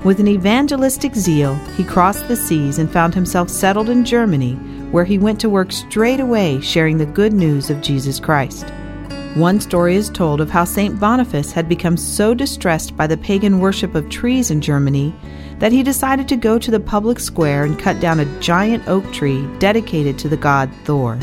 With 0.04 0.18
an 0.18 0.26
evangelistic 0.26 1.14
zeal, 1.14 1.54
he 1.76 1.84
crossed 1.84 2.26
the 2.26 2.34
seas 2.34 2.80
and 2.80 2.90
found 2.90 3.14
himself 3.14 3.48
settled 3.48 3.88
in 3.88 4.04
Germany, 4.04 4.54
where 4.90 5.04
he 5.04 5.16
went 5.16 5.38
to 5.40 5.48
work 5.48 5.70
straight 5.70 6.18
away 6.18 6.60
sharing 6.60 6.98
the 6.98 7.06
good 7.06 7.32
news 7.32 7.70
of 7.70 7.80
Jesus 7.80 8.18
Christ. 8.18 8.68
One 9.34 9.60
story 9.60 9.94
is 9.94 10.10
told 10.10 10.40
of 10.40 10.50
how 10.50 10.64
St. 10.64 10.98
Boniface 10.98 11.52
had 11.52 11.68
become 11.68 11.96
so 11.96 12.34
distressed 12.34 12.96
by 12.96 13.06
the 13.06 13.16
pagan 13.16 13.60
worship 13.60 13.94
of 13.94 14.08
trees 14.08 14.50
in 14.50 14.60
Germany 14.60 15.14
that 15.60 15.70
he 15.70 15.84
decided 15.84 16.26
to 16.28 16.36
go 16.36 16.58
to 16.58 16.72
the 16.72 16.80
public 16.80 17.20
square 17.20 17.64
and 17.64 17.78
cut 17.78 18.00
down 18.00 18.18
a 18.18 18.40
giant 18.40 18.88
oak 18.88 19.10
tree 19.12 19.46
dedicated 19.60 20.18
to 20.18 20.28
the 20.28 20.36
god 20.36 20.68
Thor. 20.84 21.14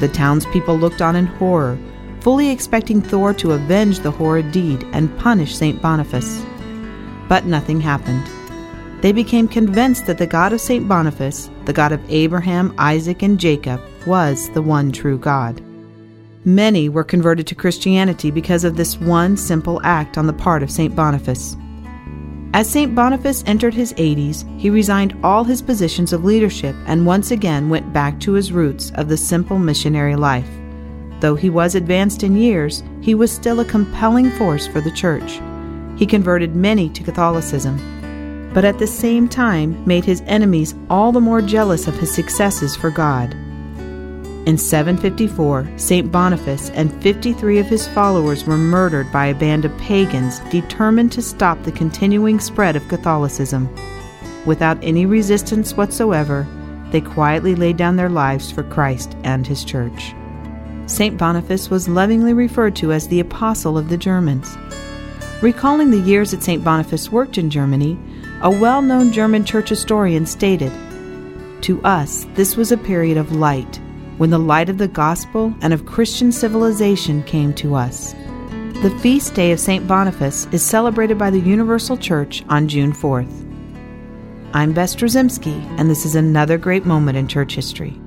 The 0.00 0.10
townspeople 0.12 0.76
looked 0.76 1.00
on 1.00 1.16
in 1.16 1.24
horror, 1.24 1.78
fully 2.20 2.50
expecting 2.50 3.00
Thor 3.00 3.32
to 3.34 3.52
avenge 3.52 4.00
the 4.00 4.10
horrid 4.10 4.52
deed 4.52 4.84
and 4.92 5.16
punish 5.18 5.56
St. 5.56 5.80
Boniface. 5.80 6.44
But 7.28 7.46
nothing 7.46 7.80
happened. 7.80 8.28
They 9.02 9.12
became 9.12 9.48
convinced 9.48 10.06
that 10.06 10.18
the 10.18 10.26
God 10.26 10.52
of 10.52 10.60
St. 10.60 10.88
Boniface, 10.88 11.50
the 11.66 11.72
God 11.72 11.92
of 11.92 12.00
Abraham, 12.08 12.74
Isaac, 12.78 13.22
and 13.22 13.38
Jacob, 13.38 13.80
was 14.06 14.48
the 14.50 14.62
one 14.62 14.92
true 14.92 15.18
God. 15.18 15.62
Many 16.46 16.88
were 16.88 17.04
converted 17.04 17.46
to 17.48 17.54
Christianity 17.54 18.30
because 18.30 18.64
of 18.64 18.76
this 18.76 18.98
one 18.98 19.36
simple 19.36 19.80
act 19.82 20.18
on 20.18 20.26
the 20.26 20.32
part 20.32 20.62
of 20.62 20.70
St. 20.70 20.94
Boniface. 20.94 21.56
As 22.54 22.70
St. 22.70 22.94
Boniface 22.94 23.42
entered 23.46 23.74
his 23.74 23.92
80s, 23.94 24.44
he 24.60 24.70
resigned 24.70 25.18
all 25.24 25.42
his 25.42 25.60
positions 25.60 26.12
of 26.12 26.24
leadership 26.24 26.76
and 26.86 27.04
once 27.04 27.30
again 27.30 27.68
went 27.68 27.92
back 27.92 28.20
to 28.20 28.32
his 28.32 28.52
roots 28.52 28.92
of 28.94 29.08
the 29.08 29.16
simple 29.16 29.58
missionary 29.58 30.16
life. 30.16 30.48
Though 31.20 31.34
he 31.34 31.50
was 31.50 31.74
advanced 31.74 32.22
in 32.22 32.36
years, 32.36 32.82
he 33.00 33.14
was 33.14 33.32
still 33.32 33.60
a 33.60 33.64
compelling 33.64 34.30
force 34.30 34.66
for 34.66 34.80
the 34.80 34.92
church. 34.92 35.40
He 35.96 36.06
converted 36.06 36.56
many 36.56 36.88
to 36.90 37.02
Catholicism, 37.02 38.50
but 38.52 38.64
at 38.64 38.78
the 38.78 38.86
same 38.86 39.28
time 39.28 39.84
made 39.86 40.04
his 40.04 40.22
enemies 40.26 40.74
all 40.90 41.12
the 41.12 41.20
more 41.20 41.42
jealous 41.42 41.86
of 41.86 41.98
his 41.98 42.14
successes 42.14 42.76
for 42.76 42.90
God. 42.90 43.34
In 44.46 44.58
754, 44.58 45.66
St. 45.76 46.12
Boniface 46.12 46.68
and 46.70 46.92
53 47.02 47.58
of 47.58 47.66
his 47.66 47.88
followers 47.88 48.44
were 48.44 48.58
murdered 48.58 49.10
by 49.10 49.26
a 49.26 49.34
band 49.34 49.64
of 49.64 49.76
pagans 49.78 50.40
determined 50.50 51.12
to 51.12 51.22
stop 51.22 51.62
the 51.62 51.72
continuing 51.72 52.38
spread 52.38 52.76
of 52.76 52.86
Catholicism. 52.88 53.74
Without 54.44 54.78
any 54.82 55.06
resistance 55.06 55.74
whatsoever, 55.74 56.46
they 56.90 57.00
quietly 57.00 57.54
laid 57.54 57.78
down 57.78 57.96
their 57.96 58.10
lives 58.10 58.50
for 58.50 58.62
Christ 58.64 59.16
and 59.24 59.46
his 59.46 59.64
church. 59.64 60.14
St. 60.86 61.16
Boniface 61.16 61.70
was 61.70 61.88
lovingly 61.88 62.34
referred 62.34 62.76
to 62.76 62.92
as 62.92 63.08
the 63.08 63.20
Apostle 63.20 63.78
of 63.78 63.88
the 63.88 63.96
Germans. 63.96 64.58
Recalling 65.44 65.90
the 65.90 66.00
years 66.00 66.30
that 66.30 66.42
St. 66.42 66.64
Boniface 66.64 67.12
worked 67.12 67.36
in 67.36 67.50
Germany, 67.50 67.98
a 68.40 68.50
well 68.50 68.80
known 68.80 69.12
German 69.12 69.44
church 69.44 69.68
historian 69.68 70.24
stated 70.24 70.72
To 71.60 71.82
us, 71.82 72.26
this 72.32 72.56
was 72.56 72.72
a 72.72 72.78
period 72.78 73.18
of 73.18 73.36
light, 73.36 73.78
when 74.16 74.30
the 74.30 74.38
light 74.38 74.70
of 74.70 74.78
the 74.78 74.88
gospel 74.88 75.54
and 75.60 75.74
of 75.74 75.84
Christian 75.84 76.32
civilization 76.32 77.22
came 77.24 77.52
to 77.56 77.74
us. 77.74 78.14
The 78.80 78.98
feast 79.02 79.34
day 79.34 79.52
of 79.52 79.60
St. 79.60 79.86
Boniface 79.86 80.48
is 80.50 80.62
celebrated 80.62 81.18
by 81.18 81.28
the 81.28 81.40
Universal 81.40 81.98
Church 81.98 82.42
on 82.48 82.66
June 82.66 82.94
4th. 82.94 83.44
I'm 84.54 84.72
Bess 84.72 84.96
Drzymski, 84.96 85.62
and 85.78 85.90
this 85.90 86.06
is 86.06 86.14
another 86.14 86.56
great 86.56 86.86
moment 86.86 87.18
in 87.18 87.28
church 87.28 87.54
history. 87.54 88.00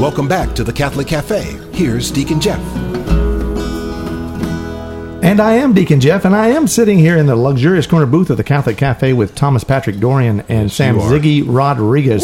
Welcome 0.00 0.28
back 0.28 0.54
to 0.54 0.62
the 0.62 0.72
Catholic 0.72 1.08
Cafe. 1.08 1.58
Here's 1.72 2.12
Deacon 2.12 2.40
Jeff. 2.40 2.60
And 5.24 5.40
I 5.40 5.54
am 5.54 5.72
Deacon 5.74 6.00
Jeff, 6.00 6.24
and 6.24 6.36
I 6.36 6.50
am 6.50 6.68
sitting 6.68 7.00
here 7.00 7.16
in 7.16 7.26
the 7.26 7.34
luxurious 7.34 7.88
corner 7.88 8.06
booth 8.06 8.30
of 8.30 8.36
the 8.36 8.44
Catholic 8.44 8.76
Cafe 8.76 9.12
with 9.12 9.34
Thomas 9.34 9.64
Patrick 9.64 9.98
Dorian 9.98 10.44
and 10.48 10.70
Sam 10.70 10.94
you 10.94 11.02
are. 11.02 11.10
Ziggy 11.10 11.42
Rodriguez. 11.44 12.22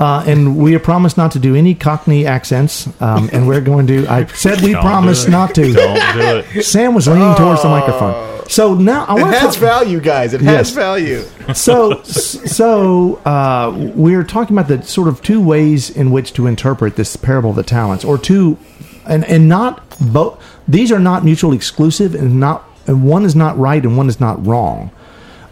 Uh, 0.00 0.24
and 0.26 0.56
we 0.56 0.72
have 0.72 0.82
promised 0.82 1.18
not 1.18 1.30
to 1.32 1.38
do 1.38 1.54
any 1.54 1.74
Cockney 1.74 2.26
accents, 2.26 2.88
um, 3.02 3.28
and 3.34 3.46
we're 3.46 3.60
going 3.60 3.86
to. 3.86 4.06
I 4.08 4.24
said 4.26 4.62
we 4.62 4.72
Don't 4.72 4.82
promised 4.82 5.24
do 5.24 5.28
it. 5.28 5.30
not 5.32 5.54
to. 5.56 5.72
Don't 5.74 6.12
do 6.14 6.58
it. 6.58 6.62
Sam 6.64 6.94
was 6.94 7.06
leaning 7.06 7.34
towards 7.36 7.62
the 7.62 7.68
microphone. 7.68 8.48
So 8.48 8.74
now 8.74 9.04
I 9.04 9.16
It 9.18 9.20
want 9.20 9.34
to. 9.34 9.38
has 9.40 9.54
to. 9.54 9.60
value, 9.60 10.00
guys. 10.00 10.32
It 10.32 10.40
Yes. 10.40 10.68
has 10.68 10.70
value. 10.70 11.22
so 11.54 12.02
so 12.02 13.16
uh, 13.26 13.72
we're 13.94 14.24
talking 14.24 14.56
about 14.56 14.68
the 14.68 14.82
sort 14.82 15.06
of 15.08 15.22
two 15.22 15.40
ways 15.40 15.90
in 15.90 16.10
which 16.10 16.32
to 16.32 16.46
interpret 16.46 16.96
this 16.96 17.14
parable 17.16 17.50
of 17.50 17.56
the 17.56 17.62
talents, 17.62 18.02
or 18.04 18.16
two, 18.16 18.56
and 19.06 19.24
and 19.26 19.48
not 19.50 19.84
both. 20.00 20.42
These 20.66 20.90
are 20.92 20.98
not 20.98 21.24
mutually 21.26 21.56
exclusive, 21.56 22.14
and 22.14 22.40
not 22.40 22.64
and 22.86 23.04
one 23.04 23.24
is 23.26 23.36
not 23.36 23.58
right 23.58 23.82
and 23.84 23.96
one 23.98 24.08
is 24.08 24.18
not 24.18 24.44
wrong. 24.46 24.90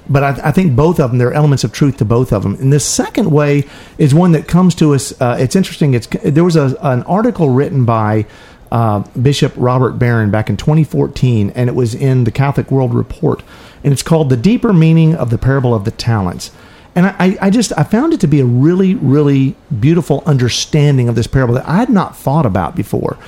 But 0.08 0.22
I, 0.22 0.48
I 0.48 0.52
think 0.52 0.74
both 0.74 0.98
of 0.98 1.10
them, 1.10 1.18
there 1.18 1.28
are 1.28 1.34
elements 1.34 1.64
of 1.64 1.72
truth 1.72 1.98
to 1.98 2.04
both 2.04 2.32
of 2.32 2.42
them. 2.42 2.54
And 2.54 2.72
the 2.72 2.80
second 2.80 3.30
way 3.30 3.64
is 3.98 4.14
one 4.14 4.32
that 4.32 4.48
comes 4.48 4.74
to 4.76 4.94
us. 4.94 5.18
Uh, 5.20 5.36
it's 5.38 5.54
interesting. 5.54 5.94
It's 5.94 6.06
there 6.06 6.44
was 6.44 6.56
a, 6.56 6.76
an 6.80 7.02
article 7.04 7.50
written 7.50 7.84
by 7.84 8.26
uh, 8.70 9.00
Bishop 9.20 9.52
Robert 9.56 9.92
Barron 9.92 10.30
back 10.30 10.50
in 10.50 10.56
2014, 10.56 11.50
and 11.50 11.68
it 11.68 11.74
was 11.74 11.94
in 11.94 12.24
the 12.24 12.30
Catholic 12.30 12.70
World 12.70 12.94
Report, 12.94 13.42
and 13.84 13.92
it's 13.92 14.02
called 14.02 14.30
"The 14.30 14.36
Deeper 14.36 14.72
Meaning 14.72 15.14
of 15.14 15.30
the 15.30 15.38
Parable 15.38 15.74
of 15.74 15.84
the 15.84 15.90
Talents." 15.90 16.50
And 16.94 17.06
I, 17.06 17.36
I 17.40 17.50
just 17.50 17.72
I 17.78 17.84
found 17.84 18.12
it 18.12 18.20
to 18.20 18.26
be 18.26 18.40
a 18.40 18.44
really 18.44 18.94
really 18.94 19.54
beautiful 19.78 20.22
understanding 20.26 21.08
of 21.08 21.14
this 21.14 21.26
parable 21.26 21.54
that 21.54 21.68
I 21.68 21.76
had 21.76 21.90
not 21.90 22.16
thought 22.16 22.46
about 22.46 22.74
before. 22.74 23.18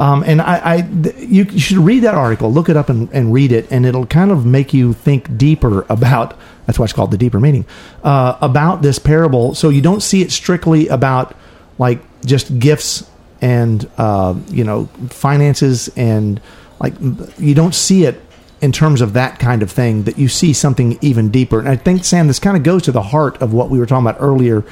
Um, 0.00 0.24
and 0.26 0.40
I, 0.40 0.56
I 0.58 0.76
you, 1.18 1.44
you 1.44 1.58
should 1.58 1.76
read 1.76 2.04
that 2.04 2.14
article, 2.14 2.50
look 2.50 2.70
it 2.70 2.76
up 2.76 2.88
and, 2.88 3.10
and 3.12 3.34
read 3.34 3.52
it, 3.52 3.70
and 3.70 3.84
it'll 3.84 4.06
kind 4.06 4.30
of 4.30 4.46
make 4.46 4.72
you 4.72 4.94
think 4.94 5.36
deeper 5.36 5.84
about. 5.90 6.36
That's 6.66 6.78
why 6.78 6.84
it's 6.84 6.94
called 6.94 7.10
the 7.10 7.18
deeper 7.18 7.38
meaning 7.38 7.66
uh, 8.02 8.38
about 8.40 8.80
this 8.80 8.98
parable. 8.98 9.54
So 9.54 9.68
you 9.68 9.82
don't 9.82 10.02
see 10.02 10.22
it 10.22 10.32
strictly 10.32 10.88
about 10.88 11.36
like 11.78 12.00
just 12.24 12.58
gifts 12.58 13.08
and 13.42 13.88
uh, 13.98 14.34
you 14.48 14.64
know 14.64 14.86
finances 15.10 15.88
and 15.96 16.40
like 16.80 16.94
you 17.38 17.54
don't 17.54 17.74
see 17.74 18.04
it 18.04 18.22
in 18.62 18.72
terms 18.72 19.02
of 19.02 19.12
that 19.12 19.38
kind 19.38 19.62
of 19.62 19.70
thing. 19.70 20.04
That 20.04 20.18
you 20.18 20.28
see 20.28 20.54
something 20.54 20.98
even 21.02 21.30
deeper. 21.30 21.58
And 21.58 21.68
I 21.68 21.76
think 21.76 22.06
Sam, 22.06 22.26
this 22.26 22.38
kind 22.38 22.56
of 22.56 22.62
goes 22.62 22.84
to 22.84 22.92
the 22.92 23.02
heart 23.02 23.42
of 23.42 23.52
what 23.52 23.68
we 23.68 23.78
were 23.78 23.84
talking 23.84 24.06
about 24.06 24.22
earlier 24.22 24.64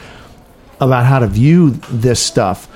about 0.81 1.05
how 1.05 1.19
to 1.19 1.27
view 1.27 1.73
this 1.91 2.21
stuff. 2.21 2.67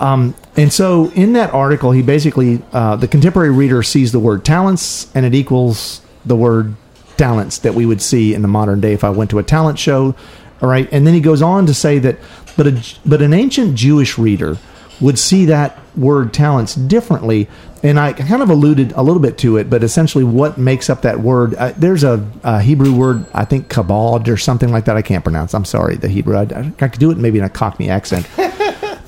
Um, 0.00 0.34
and 0.56 0.72
so 0.72 1.10
in 1.10 1.32
that 1.34 1.52
article, 1.52 1.92
he 1.92 2.02
basically, 2.02 2.62
uh, 2.72 2.96
the 2.96 3.08
contemporary 3.08 3.50
reader 3.50 3.82
sees 3.82 4.12
the 4.12 4.18
word 4.18 4.44
talents 4.44 5.14
and 5.14 5.24
it 5.26 5.34
equals 5.34 6.00
the 6.24 6.36
word 6.36 6.74
talents 7.16 7.58
that 7.58 7.74
we 7.74 7.86
would 7.86 8.02
see 8.02 8.34
in 8.34 8.42
the 8.42 8.48
modern 8.48 8.80
day 8.80 8.92
if 8.92 9.04
I 9.04 9.10
went 9.10 9.30
to 9.30 9.38
a 9.38 9.42
talent 9.42 9.78
show. 9.78 10.14
All 10.60 10.68
right. 10.68 10.88
And 10.92 11.06
then 11.06 11.14
he 11.14 11.20
goes 11.20 11.42
on 11.42 11.66
to 11.66 11.74
say 11.74 11.98
that, 12.00 12.18
but, 12.56 12.66
a, 12.66 12.84
but 13.04 13.22
an 13.22 13.32
ancient 13.32 13.74
Jewish 13.74 14.18
reader 14.18 14.58
would 15.00 15.18
see 15.18 15.46
that 15.46 15.78
word 15.96 16.32
talents 16.32 16.74
differently. 16.74 17.48
And 17.82 17.98
I 18.00 18.12
kind 18.12 18.42
of 18.42 18.48
alluded 18.48 18.92
a 18.92 19.02
little 19.02 19.20
bit 19.20 19.36
to 19.38 19.58
it, 19.58 19.68
but 19.68 19.84
essentially 19.84 20.24
what 20.24 20.56
makes 20.56 20.88
up 20.88 21.02
that 21.02 21.20
word, 21.20 21.54
uh, 21.56 21.72
there's 21.76 22.04
a, 22.04 22.26
a 22.42 22.60
Hebrew 22.62 22.94
word, 22.94 23.26
I 23.34 23.44
think 23.44 23.68
kabod 23.68 24.28
or 24.28 24.36
something 24.36 24.70
like 24.70 24.86
that. 24.86 24.96
I 24.96 25.02
can't 25.02 25.22
pronounce. 25.22 25.54
I'm 25.54 25.64
sorry, 25.64 25.96
the 25.96 26.08
Hebrew. 26.08 26.36
I, 26.36 26.42
I 26.80 26.88
could 26.88 26.98
do 26.98 27.10
it 27.10 27.18
maybe 27.18 27.38
in 27.38 27.44
a 27.44 27.50
Cockney 27.50 27.90
accent. 27.90 28.26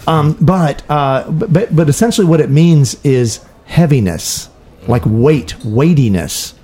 Um, 0.07 0.37
but, 0.41 0.89
uh, 0.89 1.31
but 1.31 1.75
but 1.75 1.89
essentially, 1.89 2.27
what 2.27 2.41
it 2.41 2.51
means 2.51 3.03
is 3.05 3.45
heaviness, 3.65 4.49
like 4.87 5.03
weight, 5.05 5.57
weightiness, 5.65 6.55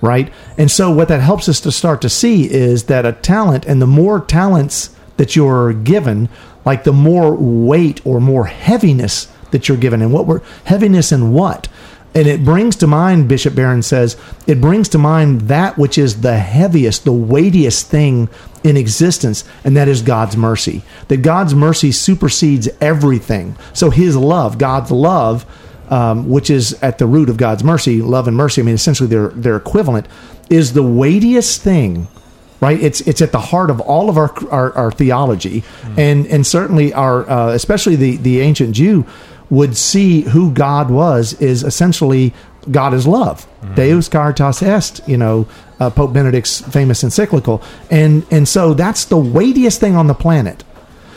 right? 0.00 0.32
And 0.56 0.70
so, 0.70 0.90
what 0.90 1.08
that 1.08 1.20
helps 1.20 1.48
us 1.48 1.60
to 1.60 1.72
start 1.72 2.00
to 2.02 2.08
see 2.08 2.50
is 2.50 2.84
that 2.84 3.04
a 3.04 3.12
talent, 3.12 3.66
and 3.66 3.82
the 3.82 3.86
more 3.86 4.20
talents 4.20 4.94
that 5.16 5.34
you're 5.34 5.72
given, 5.72 6.28
like 6.64 6.84
the 6.84 6.92
more 6.92 7.34
weight 7.34 8.04
or 8.06 8.20
more 8.20 8.46
heaviness 8.46 9.26
that 9.50 9.68
you're 9.68 9.76
given, 9.76 10.00
and 10.00 10.12
what 10.12 10.26
we're 10.26 10.42
heaviness 10.64 11.12
and 11.12 11.34
what. 11.34 11.68
And 12.14 12.26
it 12.26 12.44
brings 12.44 12.74
to 12.76 12.88
mind, 12.88 13.28
Bishop 13.28 13.54
Barron 13.54 13.82
says, 13.82 14.16
it 14.46 14.60
brings 14.60 14.88
to 14.90 14.98
mind 14.98 15.42
that 15.42 15.78
which 15.78 15.96
is 15.96 16.22
the 16.22 16.38
heaviest, 16.38 17.04
the 17.04 17.12
weightiest 17.12 17.86
thing 17.86 18.28
in 18.62 18.76
existence, 18.76 19.44
and 19.64 19.76
that 19.76 19.88
is 19.88 20.02
God's 20.02 20.36
mercy. 20.36 20.82
That 21.08 21.18
God's 21.18 21.54
mercy 21.54 21.92
supersedes 21.92 22.68
everything. 22.80 23.56
So 23.72 23.90
His 23.90 24.16
love, 24.16 24.58
God's 24.58 24.90
love, 24.90 25.46
um, 25.90 26.28
which 26.28 26.50
is 26.50 26.74
at 26.82 26.98
the 26.98 27.06
root 27.06 27.28
of 27.28 27.36
God's 27.36 27.64
mercy, 27.64 28.02
love 28.02 28.28
and 28.28 28.36
mercy, 28.36 28.60
I 28.60 28.64
mean, 28.64 28.74
essentially 28.74 29.08
they're, 29.08 29.28
they're 29.28 29.56
equivalent, 29.56 30.06
is 30.48 30.72
the 30.72 30.82
weightiest 30.82 31.62
thing 31.62 32.08
right? 32.60 32.78
It's 32.80 33.00
it's 33.02 33.22
at 33.22 33.32
the 33.32 33.40
heart 33.40 33.70
of 33.70 33.80
all 33.80 34.10
of 34.10 34.18
our 34.18 34.32
our, 34.50 34.72
our 34.74 34.92
theology, 34.92 35.64
and 35.96 36.26
and 36.26 36.46
certainly 36.46 36.92
our 36.92 37.28
uh, 37.28 37.48
especially 37.54 37.96
the 37.96 38.16
the 38.18 38.40
ancient 38.40 38.74
Jew 38.74 39.06
would 39.48 39.76
see 39.76 40.20
who 40.20 40.52
God 40.52 40.90
was 40.90 41.32
is 41.40 41.64
essentially 41.64 42.32
God 42.70 42.94
is 42.94 43.06
love. 43.06 43.46
Deus 43.74 44.08
caritas 44.08 44.62
est, 44.62 45.00
you 45.06 45.16
know, 45.16 45.46
uh, 45.78 45.90
Pope 45.90 46.12
Benedict's 46.12 46.60
famous 46.60 47.02
encyclical, 47.02 47.62
and 47.90 48.26
and 48.30 48.48
so 48.48 48.74
that's 48.74 49.04
the 49.04 49.16
weightiest 49.16 49.80
thing 49.80 49.96
on 49.96 50.06
the 50.06 50.14
planet. 50.14 50.64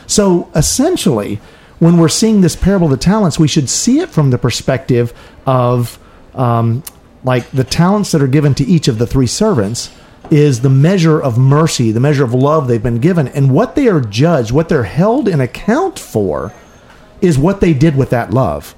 So 0.06 0.50
essentially, 0.54 1.40
when 1.78 1.98
we're 1.98 2.08
seeing 2.08 2.40
this 2.40 2.56
parable 2.56 2.86
of 2.86 2.92
the 2.92 2.96
talents, 2.96 3.38
we 3.38 3.48
should 3.48 3.68
see 3.68 4.00
it 4.00 4.08
from 4.08 4.30
the 4.30 4.38
perspective 4.38 5.12
of 5.46 5.98
um, 6.34 6.82
like 7.24 7.50
the 7.50 7.64
talents 7.64 8.12
that 8.12 8.22
are 8.22 8.28
given 8.28 8.54
to 8.54 8.64
each 8.64 8.88
of 8.88 8.98
the 8.98 9.06
three 9.06 9.26
servants 9.26 9.90
is 10.30 10.60
the 10.60 10.70
measure 10.70 11.20
of 11.20 11.36
mercy, 11.36 11.90
the 11.90 12.00
measure 12.00 12.24
of 12.24 12.32
love 12.32 12.66
they've 12.66 12.82
been 12.82 12.98
given, 12.98 13.28
and 13.28 13.50
what 13.50 13.74
they 13.74 13.88
are 13.88 14.00
judged, 14.00 14.50
what 14.50 14.68
they're 14.68 14.84
held 14.84 15.28
in 15.28 15.40
account 15.40 15.98
for, 15.98 16.52
is 17.20 17.38
what 17.38 17.60
they 17.60 17.74
did 17.74 17.96
with 17.96 18.10
that 18.10 18.30
love. 18.30 18.74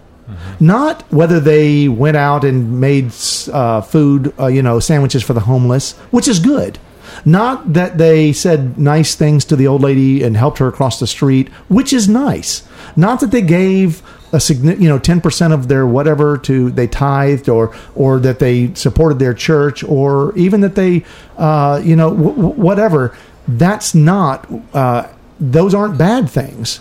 Not 0.59 1.03
whether 1.12 1.39
they 1.41 1.89
went 1.89 2.17
out 2.17 2.45
and 2.45 2.81
made 2.81 3.12
uh, 3.53 3.81
food, 3.81 4.35
uh, 4.39 4.47
you 4.47 4.62
know, 4.62 4.81
sandwiches 4.81 5.23
for 5.23 5.35
the 5.35 5.41
homeless, 5.41 5.93
which 6.11 6.29
is 6.29 6.39
good. 6.39 6.79
Not 7.25 7.73
that 7.75 7.99
they 7.99 8.33
said 8.33 8.79
nice 8.79 9.15
things 9.15 9.45
to 9.47 9.57
the 9.57 9.67
old 9.67 9.83
lady 9.83 10.23
and 10.23 10.37
helped 10.37 10.59
her 10.59 10.69
across 10.69 10.99
the 10.99 11.07
street, 11.07 11.49
which 11.69 11.93
is 11.93 12.09
nice. 12.09 12.67
Not 12.97 13.21
that 13.21 13.31
they 13.31 13.43
gave 13.43 14.03
a 14.33 14.39
signi- 14.39 14.81
you 14.81 14.89
know 14.89 14.99
ten 14.99 15.21
percent 15.21 15.53
of 15.53 15.69
their 15.69 15.87
whatever 15.87 16.37
to 16.39 16.71
they 16.71 16.89
tithed 16.89 17.49
or 17.49 17.75
or 17.95 18.19
that 18.19 18.41
they 18.41 18.75
supported 18.75 19.19
their 19.21 19.33
church 19.35 19.85
or 19.85 20.37
even 20.37 20.61
that 20.62 20.75
they 20.75 21.05
uh, 21.39 21.81
you 21.83 21.95
know 21.97 22.11
w- 22.11 22.33
whatever. 22.33 23.17
That's 23.47 23.95
not 23.95 24.47
uh, 24.75 25.07
those 25.39 25.75
aren't 25.75 25.97
bad 25.97 26.29
things 26.29 26.81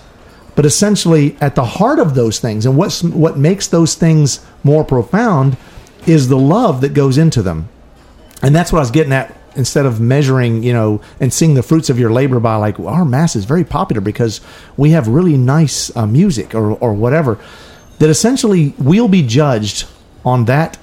but 0.55 0.65
essentially 0.65 1.37
at 1.41 1.55
the 1.55 1.65
heart 1.65 1.99
of 1.99 2.15
those 2.15 2.39
things 2.39 2.65
and 2.65 2.77
what's 2.77 3.03
what 3.03 3.37
makes 3.37 3.67
those 3.67 3.95
things 3.95 4.45
more 4.63 4.83
profound 4.83 5.57
is 6.07 6.27
the 6.27 6.37
love 6.37 6.81
that 6.81 6.93
goes 6.93 7.17
into 7.17 7.41
them. 7.41 7.67
And 8.41 8.55
that's 8.55 8.71
what 8.71 8.79
i 8.79 8.81
was 8.81 8.91
getting 8.91 9.13
at 9.13 9.35
instead 9.55 9.85
of 9.85 10.01
measuring 10.01 10.63
you 10.63 10.73
know 10.73 11.01
and 11.19 11.33
seeing 11.33 11.53
the 11.53 11.63
fruits 11.63 11.89
of 11.89 11.97
your 11.97 12.11
labor 12.11 12.39
by 12.39 12.55
like 12.55 12.77
well, 12.77 12.93
our 12.93 13.05
mass 13.05 13.35
is 13.35 13.45
very 13.45 13.63
popular 13.63 14.01
because 14.01 14.41
we 14.75 14.91
have 14.91 15.07
really 15.07 15.37
nice 15.37 15.95
uh, 15.95 16.05
music 16.05 16.53
or, 16.53 16.73
or 16.73 16.93
whatever 16.93 17.39
that 17.99 18.09
essentially 18.09 18.73
we'll 18.77 19.07
be 19.07 19.21
judged 19.21 19.87
on 20.25 20.45
that 20.45 20.77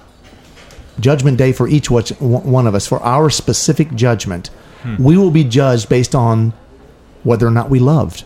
judgment 1.01 1.37
day 1.37 1.53
for 1.53 1.69
each 1.69 1.91
one 1.91 2.67
of 2.67 2.75
us 2.75 2.87
for 2.87 3.01
our 3.01 3.29
specific 3.31 3.95
judgment. 3.95 4.51
We 4.99 5.17
will 5.17 5.31
be 5.31 5.45
judged 5.45 5.89
based 5.89 6.15
on 6.15 6.53
whether 7.23 7.47
or 7.47 7.51
not 7.51 7.71
we 7.71 7.79
loved 7.79 8.25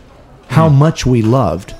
how 0.49 0.69
much 0.69 1.05
we 1.07 1.23
loved. 1.23 1.75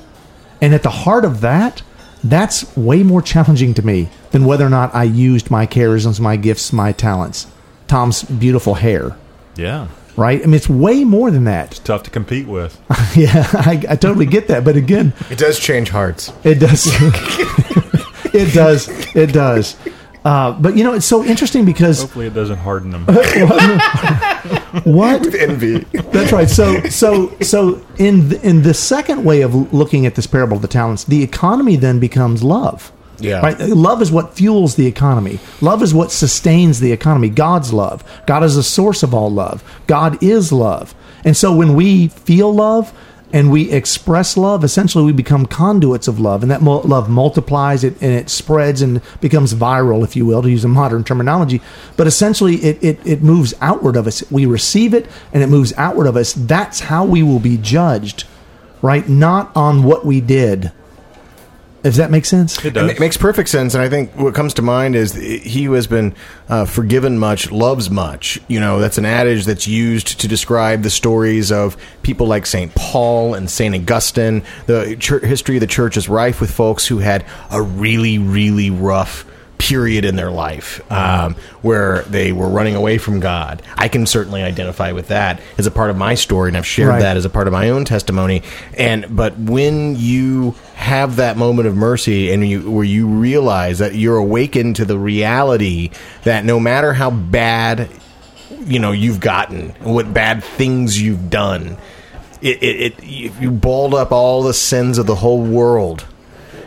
And 0.61 0.75
at 0.75 0.83
the 0.83 0.91
heart 0.91 1.25
of 1.25 1.41
that, 1.43 1.83
that's 2.25 2.77
way 2.77 3.03
more 3.03 3.23
challenging 3.23 3.75
to 3.75 3.85
me 3.85 4.09
than 4.31 4.45
whether 4.45 4.67
or 4.67 4.71
not 4.71 4.95
I 4.95 5.05
used 5.05 5.51
my 5.51 5.67
charisms, 5.67 6.19
my 6.19 6.37
gifts, 6.37 6.73
my 6.73 6.93
talents. 6.93 7.47
Tom's 7.89 8.23
beautiful 8.25 8.75
hair, 8.75 9.17
Yeah. 9.55 9.89
right? 10.17 10.41
I 10.43 10.47
mean, 10.47 10.55
it's 10.55 10.69
way 10.69 11.05
more 11.05 11.31
than 11.31 11.45
that. 11.45 11.71
It's 11.73 11.79
tough 11.81 12.03
to 12.05 12.11
compete 12.11 12.47
with. 12.49 12.77
yeah, 13.17 13.47
I, 13.53 13.83
I 13.91 13.97
totally 13.97 14.27
get 14.27 14.49
that. 14.49 14.65
But 14.65 14.77
again, 14.77 15.13
It 15.31 15.39
does 15.39 15.59
change 15.61 15.91
hearts. 15.91 16.33
it 16.43 16.57
does. 16.59 16.87
it 18.35 18.53
does. 18.53 18.89
It 19.15 19.33
does. 19.33 19.77
Uh, 20.25 20.51
but 20.53 20.77
you 20.77 20.83
know, 20.83 20.95
it's 20.95 21.07
so 21.07 21.23
interesting 21.25 21.65
because 21.65 22.01
Hopefully, 22.01 22.27
it 22.27 22.35
doesn't 22.35 22.57
harden 22.59 22.91
them. 22.91 23.05
what 24.85 25.35
Envy. 25.35 25.79
That's 26.13 26.33
right. 26.33 26.49
So, 26.49 26.83
so, 26.85 27.37
so 27.41 27.85
in 27.99 28.29
the, 28.29 28.41
in 28.47 28.63
the 28.63 28.75
second 28.75 29.25
way 29.25 29.43
of 29.43 29.73
looking 29.73 30.07
at 30.07 30.15
this 30.15 30.27
parable 30.27 30.57
of 30.57 30.63
the 30.63 30.69
talents, 30.69 31.05
the 31.05 31.23
economy 31.23 31.77
then 31.77 31.99
becomes 31.99 32.43
love. 32.43 32.93
Yeah. 33.19 33.41
Right. 33.41 33.59
Love 33.59 34.03
is 34.03 34.13
what 34.13 34.35
fuels 34.35 34.77
the 34.77 34.87
economy. 34.87 35.39
Love 35.61 35.83
is 35.83 35.95
what 35.95 36.13
sustains 36.13 36.81
the 36.81 36.93
economy. 36.93 37.31
God's 37.31 37.73
love. 37.73 38.05
God 38.27 38.43
is 38.45 38.57
the 38.57 38.63
source 38.63 39.03
of 39.03 39.15
all 39.15 39.31
love. 39.31 39.65
God 39.87 40.23
is 40.23 40.53
love. 40.53 40.95
And 41.25 41.37
so 41.37 41.55
when 41.55 41.75
we 41.75 42.09
feel 42.09 42.53
love 42.55 42.93
and 43.33 43.51
we 43.51 43.71
express 43.71 44.37
love, 44.37 44.63
essentially 44.63 45.05
we 45.05 45.13
become 45.13 45.47
conduits 45.47 46.07
of 46.07 46.21
love, 46.21 46.43
and 46.43 46.51
that 46.51 46.63
mul- 46.63 46.83
love 46.83 47.09
multiplies 47.09 47.83
it 47.83 48.01
and 48.01 48.13
it 48.13 48.31
spreads 48.31 48.83
and 48.83 49.01
becomes 49.21 49.53
viral, 49.53 50.05
if 50.05 50.15
you 50.15 50.25
will, 50.25 50.43
to 50.43 50.51
use 50.51 50.65
a 50.65 50.69
modern 50.69 51.03
terminology. 51.03 51.61
But 51.97 52.07
essentially, 52.07 52.57
it 52.57 52.83
it, 52.83 53.07
it 53.07 53.23
moves 53.23 53.53
outward 53.61 53.97
of 53.97 54.07
us. 54.07 54.29
We 54.31 54.47
receive 54.47 54.95
it 54.95 55.09
and 55.33 55.43
it 55.43 55.49
moves 55.49 55.73
outward 55.77 56.07
of 56.07 56.17
us. 56.17 56.33
That's 56.35 56.81
how 56.81 57.05
we 57.05 57.23
will 57.23 57.41
be 57.41 57.57
judged, 57.57 58.25
right? 58.81 59.09
Not 59.09 59.55
on 59.57 59.83
what 59.83 60.07
we 60.07 60.21
did. 60.21 60.73
Does 61.91 61.99
that 61.99 62.11
make 62.11 62.25
sense? 62.25 62.65
It 62.65 62.75
does. 62.75 62.91
it 62.91 62.99
makes 62.99 63.17
perfect 63.17 63.49
sense, 63.49 63.75
and 63.75 63.83
I 63.83 63.89
think 63.89 64.15
what 64.17 64.35
comes 64.35 64.55
to 64.55 64.63
mind 64.63 64.97
is 64.97 65.15
he 65.15 65.65
who 65.65 65.75
has 65.75 65.87
been 65.87 66.15
uh, 66.49 66.65
forgiven 66.65 67.19
much 67.19 67.53
loves 67.53 67.91
much. 67.91 68.41
You 68.49 68.59
know, 68.59 68.81
that's 68.81 68.99
an 68.99 69.05
adage 69.05 69.45
that's 69.45 69.69
used 69.69 70.21
to 70.21 70.29
describe 70.29 70.83
the 70.83 70.91
stories 70.91 71.53
of 71.53 71.77
people 72.03 72.27
like 72.27 72.45
Saint 72.45 72.75
Paul 72.75 73.35
and 73.35 73.49
Saint 73.49 73.75
Augustine. 73.75 74.43
The 74.67 74.97
chur 74.99 75.21
history 75.21 75.57
of 75.57 75.61
the 75.61 75.67
church 75.69 75.97
is 75.97 76.09
rife 76.09 76.41
with 76.41 76.51
folks 76.51 76.87
who 76.87 76.99
had 76.99 77.25
a 77.51 77.63
really, 77.63 78.19
really 78.19 78.71
rough 78.71 79.25
period 79.69 80.05
in 80.05 80.15
their 80.17 80.31
life 80.31 80.81
um, 80.93 81.35
where 81.63 82.03
they 82.03 82.31
were 82.33 82.49
running 82.49 82.77
away 82.77 82.99
from 82.99 83.19
God. 83.21 83.63
I 83.77 83.89
can 83.89 84.07
certainly 84.07 84.43
identify 84.43 84.93
with 84.93 85.09
that 85.09 85.41
as 85.59 85.67
a 85.67 85.71
part 85.71 85.91
of 85.91 85.97
my 85.97 86.15
story, 86.15 86.49
and 86.51 86.57
I've 86.57 86.67
shared 86.67 86.89
Right. 86.91 87.01
that 87.01 87.17
as 87.17 87.25
a 87.25 87.31
part 87.31 87.47
of 87.49 87.53
my 87.53 87.71
own 87.71 87.85
testimony. 87.85 88.43
And 88.77 89.07
but 89.17 89.37
when 89.39 89.97
you 89.97 90.55
have 90.75 91.17
that 91.17 91.37
moment 91.37 91.67
of 91.67 91.75
mercy 91.77 92.31
and 92.33 92.47
you 92.49 92.71
where 92.71 92.85
you 92.85 93.07
realize 93.09 93.79
that 93.81 93.95
you're 93.97 94.19
awakened 94.19 94.77
to 94.77 94.85
the 94.85 94.99
reality 94.99 95.91
that 96.25 96.45
no 96.45 96.61
matter 96.61 96.93
how 96.93 97.11
bad 97.11 97.89
you 98.67 98.79
know 98.79 98.93
you've 98.93 99.19
gotten, 99.21 99.71
what 99.83 100.13
bad 100.15 100.45
things 100.45 101.01
you've 101.01 101.29
done, 101.31 101.77
it, 102.41 102.63
it, 102.63 102.81
it 102.81 102.95
if 103.03 103.41
you 103.41 103.51
balled 103.51 103.95
up 103.95 104.13
all 104.13 104.43
the 104.43 104.55
sins 104.55 104.99
of 104.99 105.07
the 105.07 105.17
whole 105.17 105.43
world 105.43 106.05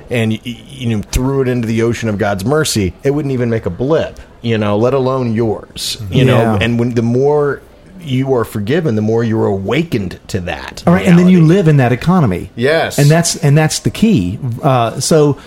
and 0.10 0.32
y- 0.32 0.40
y- 0.46 0.62
you 0.68 0.96
know 0.98 1.02
threw 1.04 1.42
it 1.42 1.48
into 1.48 1.68
the 1.68 1.82
ocean 1.82 2.10
of 2.10 2.18
God's 2.18 2.44
mercy, 2.46 2.94
it 3.04 3.12
wouldn't 3.12 3.32
even 3.34 3.50
make 3.50 3.66
a 3.66 3.70
blip. 3.70 4.20
You 4.42 4.58
know, 4.58 4.78
let 4.78 4.94
alone 4.94 5.34
yours. 5.34 6.02
You 6.10 6.24
know, 6.26 6.58
and 6.62 6.80
when 6.80 6.96
the 6.96 7.02
more 7.02 7.62
you 8.02 8.34
are 8.34 8.46
forgiven, 8.46 8.96
the 8.96 9.02
more 9.02 9.24
you're 9.24 9.46
awakened 9.48 10.18
to 10.30 10.40
that. 10.42 10.84
All 10.88 10.94
right, 10.94 11.06
and 11.06 11.20
then 11.20 11.28
you 11.28 11.44
live 11.46 11.68
in 11.68 11.78
that 11.78 11.92
economy. 11.92 12.50
Yes. 12.56 12.98
and 12.98 13.10
that's 13.10 13.36
and 13.38 13.58
that's 13.58 13.80
the 13.80 13.90
key. 13.92 14.40
Uh, 14.64 15.00
so, 15.02 15.38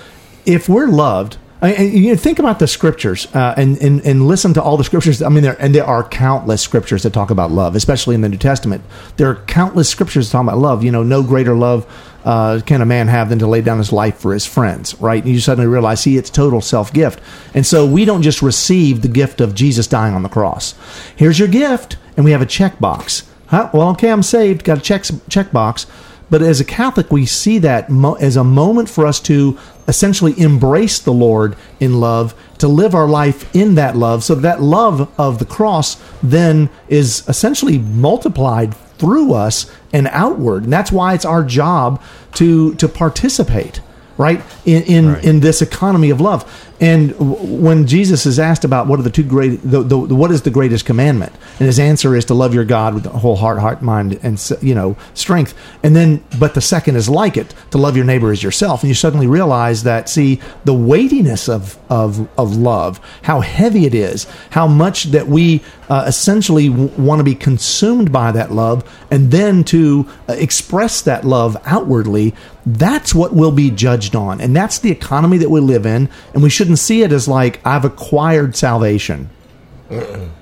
if 0.45 0.69
we're 0.69 0.89
loved, 0.89 1.39
I- 1.63 1.73
and 1.73 1.93
you 1.95 2.11
know, 2.11 2.17
think 2.17 2.39
about 2.39 2.59
the 2.59 2.67
scriptures 2.67 3.27
uh, 3.35 3.55
and, 3.57 3.79
and 3.79 4.05
and 4.05 4.27
listen 4.29 4.53
to 4.55 4.63
all 4.63 4.77
the 4.77 4.85
scriptures. 4.85 5.23
I 5.23 5.31
mean, 5.31 5.43
there 5.45 5.57
and 5.59 5.75
there 5.75 5.87
are 5.87 6.05
countless 6.07 6.61
scriptures 6.61 7.05
that 7.05 7.15
talk 7.15 7.31
about 7.31 7.51
love, 7.51 7.75
especially 7.77 8.15
in 8.15 8.21
the 8.21 8.29
New 8.29 8.37
Testament. 8.37 8.85
There 9.17 9.31
are 9.31 9.37
countless 9.47 9.89
scriptures 9.89 10.29
that 10.29 10.33
talk 10.33 10.43
about 10.47 10.59
love. 10.59 10.85
You 10.85 10.91
know, 10.93 11.03
no 11.03 11.23
greater 11.23 11.55
love 11.55 11.87
uh, 12.25 12.61
can 12.65 12.81
a 12.81 12.87
man 12.87 13.09
have 13.09 13.29
than 13.29 13.39
to 13.41 13.47
lay 13.47 13.61
down 13.61 13.79
his 13.79 13.93
life 13.93 14.19
for 14.19 14.33
his 14.33 14.47
friends. 14.47 14.95
Right? 15.01 15.23
And 15.23 15.33
you 15.33 15.41
suddenly 15.41 15.69
realize, 15.69 16.01
see, 16.01 16.17
it's 16.17 16.31
total 16.31 16.61
self 16.61 16.93
gift. 16.93 17.21
And 17.55 17.67
so 17.67 17.87
we 17.87 18.05
don't 18.05 18.23
just 18.23 18.43
receive 18.43 19.03
the 19.03 19.09
gift 19.09 19.41
of 19.41 19.55
Jesus 19.55 19.87
dying 19.87 20.15
on 20.15 20.23
the 20.23 20.29
cross. 20.29 20.75
Here's 21.17 21.39
your 21.39 21.49
gift, 21.49 21.97
and 22.17 22.25
we 22.25 22.33
have 22.33 22.43
a 22.43 22.47
check 22.47 22.79
box. 22.79 23.29
Huh? 23.47 23.71
Well, 23.73 23.91
okay, 23.91 24.11
I'm 24.11 24.23
saved. 24.23 24.65
Got 24.65 24.79
a 24.79 24.81
check 24.83 25.05
check 25.29 25.53
box. 25.53 25.87
But 26.31 26.41
as 26.41 26.61
a 26.61 26.65
Catholic, 26.65 27.11
we 27.11 27.27
see 27.27 27.59
that 27.59 27.91
mo- 27.91 28.15
as 28.15 28.37
a 28.37 28.45
moment 28.45 28.89
for 28.89 29.07
us 29.07 29.21
to 29.21 29.59
essentially 29.87 30.33
embrace 30.41 30.99
the 30.99 31.13
Lord 31.13 31.57
in 31.79 32.01
love, 32.01 32.35
to 32.57 32.69
live 32.69 32.95
our 32.95 33.07
life 33.07 33.55
in 33.55 33.75
that 33.75 33.97
love, 33.97 34.25
so 34.25 34.35
that 34.37 34.63
love 34.63 35.13
of 35.21 35.39
the 35.39 35.45
cross 35.45 36.03
then 36.23 36.71
is 36.89 37.29
essentially 37.29 37.77
multiplied 37.77 38.75
through 39.03 39.35
us 39.35 39.67
and 39.93 40.07
outward. 40.13 40.63
And 40.65 40.73
that's 40.73 40.93
why 40.93 41.15
it's 41.15 41.25
our 41.25 41.43
job 41.43 42.01
to 42.35 42.75
to 42.77 42.87
participate, 42.89 43.81
right, 44.17 44.41
in 44.65 44.83
in, 44.85 45.09
Right. 45.13 45.25
in 45.25 45.41
this 45.41 45.61
economy 45.61 46.11
of 46.11 46.21
love. 46.21 46.45
And 46.81 47.13
w- 47.13 47.37
when 47.67 47.87
Jesus 47.87 48.27
is 48.27 48.39
asked 48.41 48.65
about 48.65 48.89
what 48.89 48.99
are 48.99 49.05
the 49.05 49.11
two 49.11 49.23
great, 49.23 49.63
the, 49.63 49.83
the, 49.83 50.05
the, 50.05 50.15
what 50.17 50.33
is 50.33 50.43
the 50.43 50.51
greatest 50.51 50.85
commandment, 50.85 51.33
and 51.61 51.67
his 51.67 51.79
answer 51.79 52.17
is 52.17 52.25
to 52.25 52.35
love 52.35 52.55
your 52.55 52.65
God 52.65 52.95
with 52.95 53.05
the 53.05 53.11
whole 53.11 53.37
heart, 53.37 53.61
heart, 53.61 53.83
mind, 53.83 54.19
and 54.25 54.35
you 54.61 54.75
know 54.75 54.97
strength. 55.15 55.55
And 55.85 55.95
then, 55.95 56.25
but 56.41 56.55
the 56.55 56.61
second 56.61 56.97
is 56.97 57.09
like 57.09 57.37
it, 57.37 57.55
to 57.71 57.79
love 57.79 57.95
your 57.97 58.05
neighbor 58.05 58.33
as 58.33 58.43
yourself. 58.43 58.83
And 58.83 58.89
you 58.89 58.95
suddenly 58.97 59.29
realize 59.29 59.85
that, 59.85 60.09
see, 60.09 60.41
the 60.65 60.75
weightiness 60.75 61.49
of 61.49 61.79
of 61.89 62.27
of 62.37 62.57
love, 62.57 62.99
how 63.23 63.41
heavy 63.43 63.87
it 63.87 63.95
is, 63.95 64.27
how 64.51 64.67
much 64.67 65.05
that 65.15 65.29
we 65.29 65.63
uh, 65.89 66.05
essentially 66.07 66.69
w- 66.69 66.89
want 66.97 67.19
to 67.21 67.25
be 67.25 67.35
consumed 67.35 68.13
by 68.13 68.33
that 68.33 68.53
love, 68.53 68.83
and 69.11 69.31
then 69.31 69.65
to 69.65 70.09
uh, 70.29 70.33
express 70.35 71.03
that 71.03 71.25
love 71.25 71.57
outwardly. 71.65 72.35
That's 72.65 73.15
what 73.15 73.35
we'll 73.35 73.53
be 73.53 73.71
judged 73.71 74.15
on, 74.15 74.41
and 74.41 74.55
that's 74.55 74.79
the 74.79 74.91
economy 74.91 75.39
that 75.39 75.51
we 75.51 75.61
live 75.61 75.85
in. 75.87 76.09
And 76.35 76.43
we 76.43 76.51
shouldn't 76.51 76.79
see 76.79 77.03
it 77.03 77.13
as 77.13 77.27
like 77.29 77.65
I've 77.67 77.85
acquired 77.85 78.57
salvation. 78.57 79.31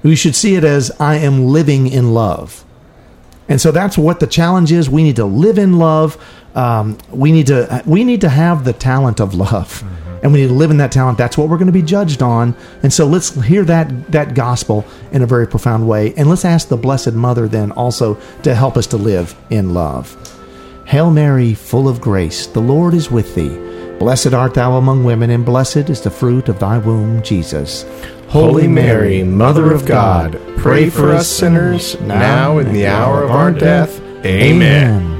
We 0.04 0.14
should 0.14 0.36
see 0.36 0.54
it 0.54 0.62
as 0.64 0.92
I 1.00 1.16
am 1.16 1.46
living 1.46 1.88
in 1.88 2.14
love. 2.14 2.64
And 3.48 3.60
so 3.60 3.72
that's 3.72 3.98
what 3.98 4.20
the 4.20 4.28
challenge 4.28 4.70
is. 4.70 4.88
We 4.88 5.02
need 5.02 5.16
to 5.16 5.24
live 5.24 5.58
in 5.58 5.78
love. 5.78 6.16
Um, 6.54 6.98
we 7.10 7.32
need 7.32 7.48
to 7.48 7.82
we 7.84 8.04
need 8.04 8.20
to 8.20 8.28
have 8.28 8.64
the 8.64 8.72
talent 8.72 9.20
of 9.20 9.34
love, 9.34 9.82
and 10.22 10.32
we 10.32 10.40
need 10.40 10.48
to 10.48 10.54
live 10.54 10.70
in 10.70 10.76
that 10.78 10.92
talent. 10.92 11.18
That's 11.18 11.38
what 11.38 11.48
we're 11.48 11.58
going 11.58 11.66
to 11.66 11.72
be 11.72 11.82
judged 11.82 12.22
on. 12.22 12.54
And 12.82 12.92
so 12.92 13.06
let's 13.06 13.34
hear 13.42 13.64
that 13.64 14.12
that 14.12 14.34
gospel 14.34 14.84
in 15.12 15.22
a 15.22 15.26
very 15.26 15.46
profound 15.46 15.88
way, 15.88 16.14
and 16.16 16.28
let's 16.28 16.44
ask 16.44 16.68
the 16.68 16.76
Blessed 16.76 17.12
Mother 17.12 17.48
then 17.48 17.72
also 17.72 18.18
to 18.42 18.54
help 18.54 18.76
us 18.76 18.86
to 18.88 18.96
live 18.96 19.34
in 19.50 19.74
love. 19.74 20.16
Hail 20.86 21.10
Mary, 21.10 21.54
full 21.54 21.88
of 21.88 22.00
grace, 22.00 22.46
the 22.46 22.60
Lord 22.60 22.94
is 22.94 23.10
with 23.10 23.34
thee. 23.34 23.70
Blessed 24.00 24.32
art 24.32 24.54
thou 24.54 24.76
among 24.76 25.04
women, 25.04 25.30
and 25.30 25.44
blessed 25.44 25.90
is 25.90 26.00
the 26.00 26.10
fruit 26.10 26.48
of 26.48 26.58
thy 26.58 26.78
womb, 26.78 27.22
Jesus. 27.22 27.84
Holy 28.28 28.66
Mary, 28.66 29.22
Mother 29.22 29.72
of 29.72 29.84
God, 29.84 30.40
pray 30.56 30.88
for 30.88 31.10
us 31.10 31.28
sinners 31.28 32.00
now 32.00 32.58
and 32.58 32.68
in 32.68 32.74
the 32.74 32.86
hour 32.86 33.22
of 33.22 33.30
our 33.30 33.52
death. 33.52 34.00
Amen. 34.24 35.19